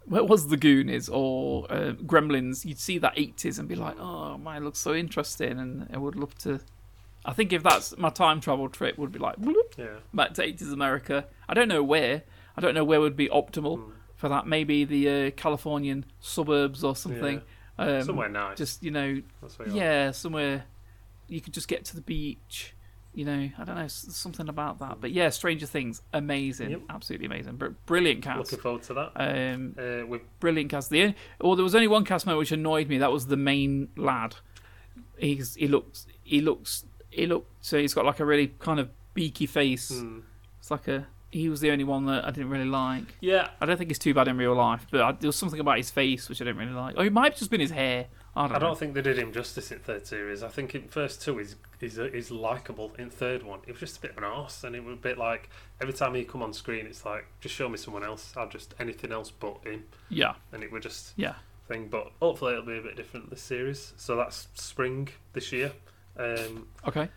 [0.05, 4.41] what was the Goonies or uh, Gremlins, you'd see that 80s and be like, oh
[4.47, 6.61] it looks so interesting, and I would love to.
[7.25, 9.99] I think if that's my time travel trip, would be like bloop, Yeah.
[10.13, 11.27] back to 80s America.
[11.49, 12.23] I don't know where.
[12.57, 13.91] I don't know where would be optimal Hmm.
[14.17, 14.47] for that.
[14.47, 17.43] Maybe the uh, Californian suburbs or something.
[17.79, 18.59] Um, Somewhere nice.
[18.59, 20.65] Just you know, That's what you yeah, somewhere
[21.29, 22.75] you could just get to the beach.
[23.15, 25.01] You know, I don't know, something about that.
[25.01, 26.81] But yeah, Stranger Things, amazing, Yep.
[26.89, 28.39] absolutely amazing, Br- brilliant cast.
[28.53, 29.13] Looking forward to that.
[29.17, 30.89] Um, Uh, with brilliant cast.
[30.91, 32.99] The well, there was only one cast member which annoyed me.
[32.99, 34.37] That was the main lad.
[35.19, 38.89] He's he looks he looks he looked so he's got like a really kind of
[39.15, 39.91] beaky face.
[39.91, 40.21] hmm.
[40.59, 43.15] It's like a he was the only one that I didn't really like.
[43.21, 45.61] yeah, I don't think he's too bad in real life, but I, there was something
[45.61, 46.95] about his face which I didn't really like.
[46.99, 48.07] Oh, it might have just been his hair.
[48.37, 50.43] I don't I don't think they did him justice in third series.
[50.43, 52.93] I think in first two he's he's, he's likable.
[52.99, 54.97] In third one, it was just a bit of an arse, and it was a
[54.97, 55.49] bit like
[55.81, 58.33] every time he come on screen, it's like just show me someone else.
[58.37, 61.35] I'll just anything else but him, Yeah, and it was just yeah.
[61.69, 61.89] thing.
[61.89, 63.93] But hopefully it'll be a bit different this series.
[63.97, 65.73] So that's spring this year.
[66.17, 67.09] Um, Okay.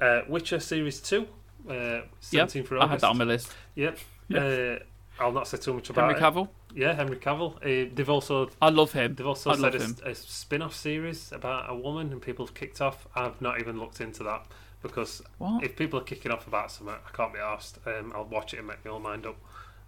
[0.00, 1.26] uh, Witcher series two,
[1.68, 3.52] uh, seventeenth for I had that on my list.
[3.74, 3.98] Yep.
[4.34, 4.76] Uh,
[5.20, 6.22] I'll not say too much about Henry it.
[6.22, 6.48] Cavill.
[6.74, 7.56] Yeah, Henry Cavill.
[7.56, 9.14] Uh, they've also I love him.
[9.14, 12.80] They've also I said a, a spin-off series about a woman, and people have kicked
[12.80, 13.06] off.
[13.14, 14.46] I've not even looked into that
[14.82, 15.62] because What?
[15.62, 17.78] if people are kicking off about something, I can't be asked.
[17.86, 19.36] Um, I'll watch it and make my own mind up.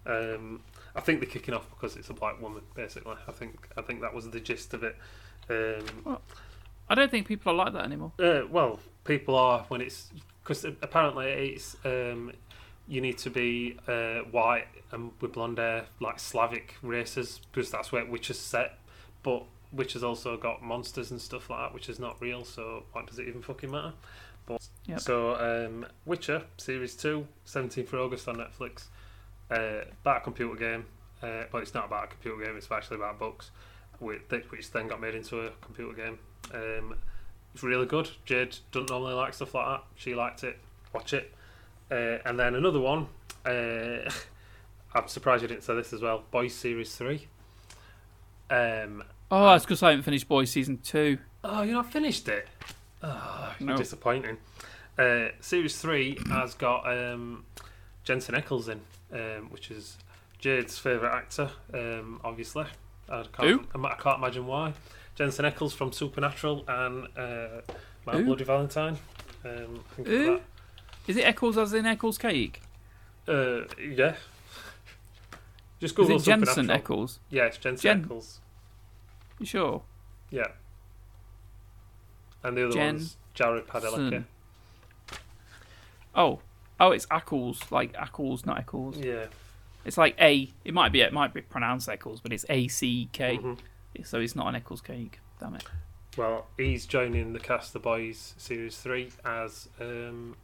[0.05, 0.61] Um,
[0.95, 3.15] I think they're kicking off because it's a black woman, basically.
[3.27, 4.95] I think I think that was the gist of it.
[5.49, 6.17] Um,
[6.89, 8.11] I don't think people are like that anymore.
[8.19, 10.09] uh, well, people are when it's
[10.43, 12.31] because apparently it's um,
[12.87, 17.91] you need to be uh, white and with blonde hair, like Slavic races, because that's
[17.91, 18.77] where Witcher's set.
[19.23, 22.43] But Witcher's also got monsters and stuff like that, which is not real.
[22.45, 23.93] So what does it even fucking matter?
[24.45, 24.99] But Yep.
[24.99, 28.85] so um, Witcher series two, 17th of August on Netflix.
[29.49, 30.85] Uh, about a computer game,
[31.23, 32.55] uh, but it's not about a computer game.
[32.57, 33.49] It's actually about books,
[33.99, 36.19] which, which then got made into a computer game.
[36.53, 36.95] Um,
[37.53, 38.09] it's really good.
[38.25, 39.83] Jade doesn't normally like stuff like that.
[39.95, 40.57] She liked it.
[40.93, 41.33] Watch it.
[41.91, 43.07] Uh, and then another one.
[43.45, 44.09] Uh,
[44.93, 46.23] I'm surprised you didn't say this as well.
[46.31, 47.27] Boys Series Three.
[48.49, 51.17] Um, Oh, that's because I haven't finished Boys season two.
[51.43, 52.47] oh, you not finished it.
[53.01, 53.75] Oh, No.
[53.75, 54.37] disappointing.
[54.97, 57.43] Uh, series Three has got um,
[58.03, 58.81] Jensen Ackles in,
[59.11, 59.97] um, which is
[60.39, 61.49] Jade's favourite actor.
[61.73, 62.65] Um, obviously,
[63.09, 63.67] I can't.
[63.75, 64.73] I can't imagine why.
[65.15, 67.61] Jensen Eccles from Supernatural and uh,
[68.05, 68.25] My Who?
[68.25, 68.97] Bloody Valentine.
[69.45, 70.25] Um, think of Who?
[70.25, 70.41] that.
[71.07, 72.61] Is it Eccles as in Eccles cake?
[73.27, 74.15] Uh, yeah.
[75.79, 76.71] Just Is Google it Jensen Supernatural.
[76.77, 77.19] Eccles?
[77.29, 78.37] Yeah, it's Jensen Jen- Ackles.
[79.39, 79.81] You sure?
[80.31, 80.47] Yeah.
[82.43, 84.23] And the other Jen- one's Jared Padalecki.
[86.15, 86.39] Oh,
[86.79, 88.97] oh, it's Ackles, like Ackles, not Eccles.
[88.97, 89.25] Yeah.
[89.85, 90.51] It's like A.
[90.63, 91.01] It might be.
[91.01, 93.37] It might be pronounced Eccles, but it's A C K.
[93.37, 93.57] Mhm.
[94.03, 95.19] So it's not an Eccles cake.
[95.39, 95.63] Damn it.
[96.17, 100.35] Well, he's joining the cast The Boys Series 3 as, um,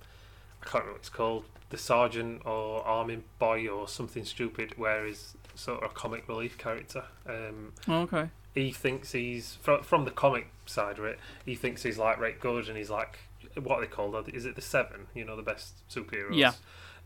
[0.61, 5.05] I can't remember what it's called, the Sergeant or Army Boy or something stupid, where
[5.05, 7.05] he's sort of a comic relief character.
[7.25, 8.29] Um, Oh, okay.
[8.53, 12.37] he thinks he's, from, from the comic side of it, he thinks he's like right
[12.37, 13.19] good and he's like,
[13.55, 14.27] what are they called?
[14.33, 15.07] Is it the Seven?
[15.13, 16.35] You know, the best superheroes?
[16.35, 16.51] Yeah.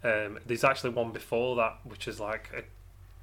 [0.04, 2.64] Um, there's actually one before that, which is like a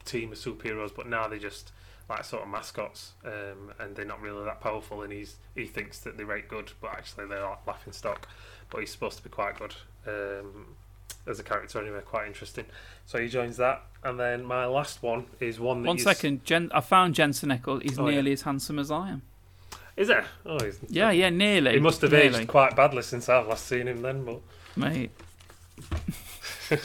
[0.08, 1.70] team of superheroes, but now they're just
[2.08, 5.02] like sort of mascots, um, and they're not really that powerful.
[5.02, 8.28] And he's he thinks that they're right good, but actually they're like laughing stock.
[8.70, 9.74] But he's supposed to be quite good
[10.08, 10.66] um,
[11.26, 12.64] as a character anyway, quite interesting.
[13.06, 16.44] So he joins that, and then my last one is one that One is- second.
[16.44, 17.82] Jen, I found Jensen Eccles.
[17.82, 18.14] He's Oh, yeah.
[18.14, 19.22] nearly as handsome as I am.
[19.96, 20.24] Is it?
[20.46, 21.74] Oh, he's, Yeah, yeah, nearly.
[21.74, 22.38] He must have nearly.
[22.40, 24.00] aged quite badly since I've last seen him.
[24.02, 24.40] Then, but
[24.74, 25.10] Mate,
[26.72, 26.76] uh,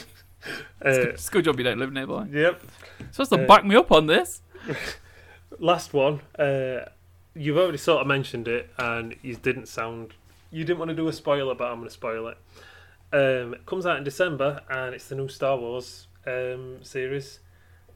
[0.82, 2.26] it's a good job you don't live nearby.
[2.32, 2.62] yep.
[3.10, 4.42] supposed to uh, back me up on this.
[5.58, 6.20] last one.
[6.38, 6.80] Uh,
[7.34, 10.14] you've already sort of mentioned it, and you didn't sound.
[10.50, 12.38] You didn't want to do a spoiler, but I'm going to spoil it.
[13.12, 17.40] Um, it comes out in December, and it's the new Star Wars um, series.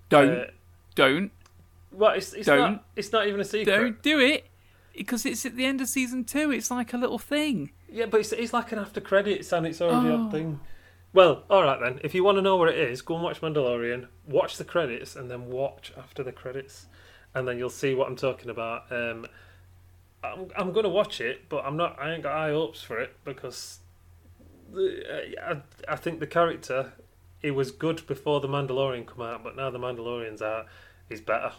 [0.09, 0.45] Don't, Uh,
[0.95, 1.31] don't,
[1.91, 2.59] well, it's, it's Don't.
[2.59, 2.85] not.
[2.97, 3.67] It's not even a secret.
[3.75, 4.47] don't do it.
[4.97, 6.51] Because it's at the end of season two.
[6.51, 7.71] It's like a little thing.
[7.91, 10.29] Yeah, but it's, it's like an after credits, and it's already Oh.
[10.29, 10.61] a thing.
[11.13, 12.01] Well, all right then.
[12.03, 14.07] If you want to know where it is, go and watch Mandalorian.
[14.27, 16.87] Watch the credits, and then watch after the credits,
[17.35, 18.91] and then you'll see what I'm talking about.
[18.91, 19.27] Um,
[20.25, 21.99] I'm, I'm gonna watch it, but I'm not.
[22.01, 23.81] I ain't got high hopes for it because
[24.73, 26.93] the, I, I think the character
[27.43, 30.67] it was good before the Mandalorian come out, but now the Mandalorian's out,
[31.09, 31.53] he's better.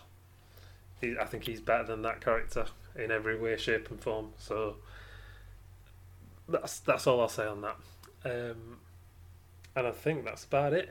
[1.20, 4.30] I think he's better than that character in every way, shape, and form.
[4.38, 4.78] So
[6.47, 7.76] that's that's all I'll say on that.
[8.24, 8.78] Um,
[9.76, 10.90] and I think that's about it.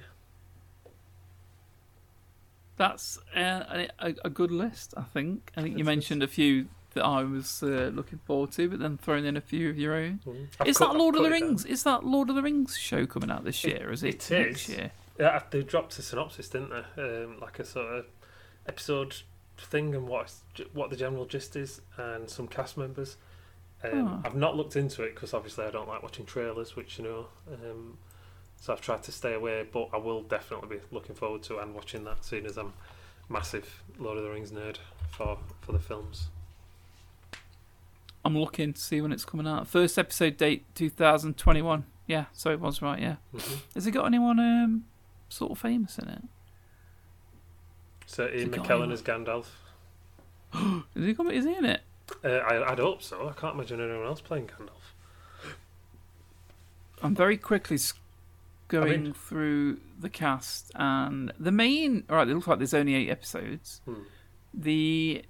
[2.77, 5.53] That's uh, a, a good list, I think.
[5.57, 8.97] I think you mentioned a few that I was uh, looking forward to, but then
[8.99, 10.21] throwing in a few of your own.
[10.59, 11.33] I've is that I've Lord of the it.
[11.33, 11.65] Rings?
[11.65, 13.93] Is that Lord of the Rings show coming out this year?
[13.93, 14.91] Is it, it next year?
[15.19, 17.03] Yeah, they dropped a synopsis, didn't they?
[17.03, 18.07] Um, like a sort of
[18.67, 19.17] episode
[19.59, 20.33] thing and what
[20.73, 23.17] what the general gist is, and some cast members.
[23.85, 24.23] Um, Oh.
[24.25, 27.27] I've not looked into it because obviously I don't like watching trailers, which you know.
[27.53, 27.99] Um,
[28.63, 31.75] so I've tried to stay away, but I will definitely be looking forward to and
[31.75, 32.73] watching that, seeing as I'm
[33.29, 34.77] massive Lord of the Rings nerd
[35.11, 36.29] for for the films.
[38.25, 39.67] I'm looking to see when it's coming out.
[39.67, 41.85] First episode date 2021.
[42.07, 43.01] Yeah, so it was right.
[43.01, 43.17] Yeah.
[43.33, 44.85] hmm Has it got anyone um,
[45.29, 46.23] sort of famous in it?
[48.07, 49.47] So Ian McKellen as Gandalf.
[50.95, 51.81] Is he, coming, is he in it?
[52.23, 53.27] Uh, I, I'd hope so.
[53.29, 54.93] I can't imagine anyone else playing Gandalf.
[57.03, 57.79] I'm very quickly
[58.81, 62.05] going mean- through the cast, and the main.
[62.11, 63.81] All right, it looks like there's only eight episodes.
[63.85, 64.03] Hmm.
[64.55, 65.25] The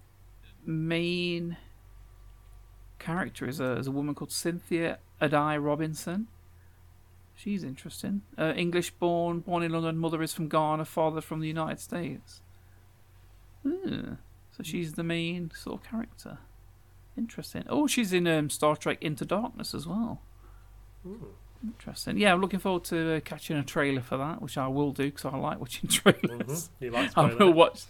[0.64, 1.56] main
[2.98, 6.28] character is a is a woman called Cynthia Addai Robinson.
[7.34, 8.22] She's interesting.
[8.38, 9.98] Uh, English born, born in London.
[9.98, 10.84] Mother is from Ghana.
[10.84, 12.42] Father from the United States.
[13.62, 14.14] Hmm.
[14.56, 16.38] So she's the main sort of character.
[17.16, 17.64] Interesting.
[17.68, 20.20] Oh, she's in um, Star Trek Into Darkness as well.
[21.02, 21.24] Hmm.
[21.64, 22.18] Interesting.
[22.18, 25.04] Yeah, I'm looking forward to uh, catching a trailer for that, which I will do
[25.04, 26.70] because I like watching trailers.
[26.78, 27.82] hmm You like I will watch.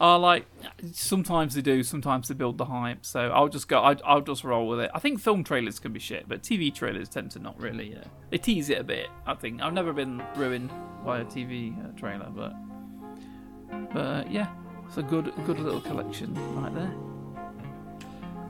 [0.00, 0.46] I like.
[0.92, 1.84] Sometimes they do.
[1.84, 3.06] Sometimes they build the hype.
[3.06, 3.80] So I'll just go.
[3.80, 4.90] I, I'll just roll with it.
[4.92, 7.94] I think film trailers can be shit, but TV trailers tend to not really.
[7.94, 8.00] Uh,
[8.30, 9.08] they tease it a bit.
[9.26, 10.72] I think I've never been ruined
[11.04, 12.52] by a TV uh, trailer, but
[13.92, 14.48] but yeah,
[14.86, 16.92] it's a good good little collection right there.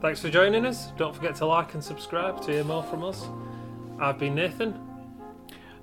[0.01, 0.91] Thanks for joining us.
[0.97, 3.27] Don't forget to like and subscribe to hear more from us.
[4.03, 4.77] I've been Nathan,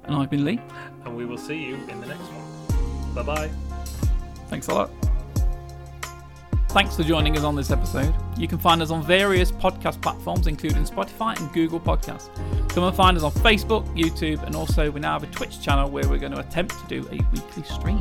[0.05, 0.61] And I've been Lee.
[1.07, 3.15] and we will see you in the next one.
[3.15, 3.51] Bye bye.
[4.49, 4.91] Thanks a lot.
[6.69, 8.15] Thanks for joining us on this episode.
[8.37, 12.29] You can find us on various podcast platforms, including Spotify and Google Podcasts.
[12.69, 15.91] Come and find us on Facebook, YouTube, and also we now have a Twitch channel
[15.91, 18.01] where we're going to attempt to do a weekly stream.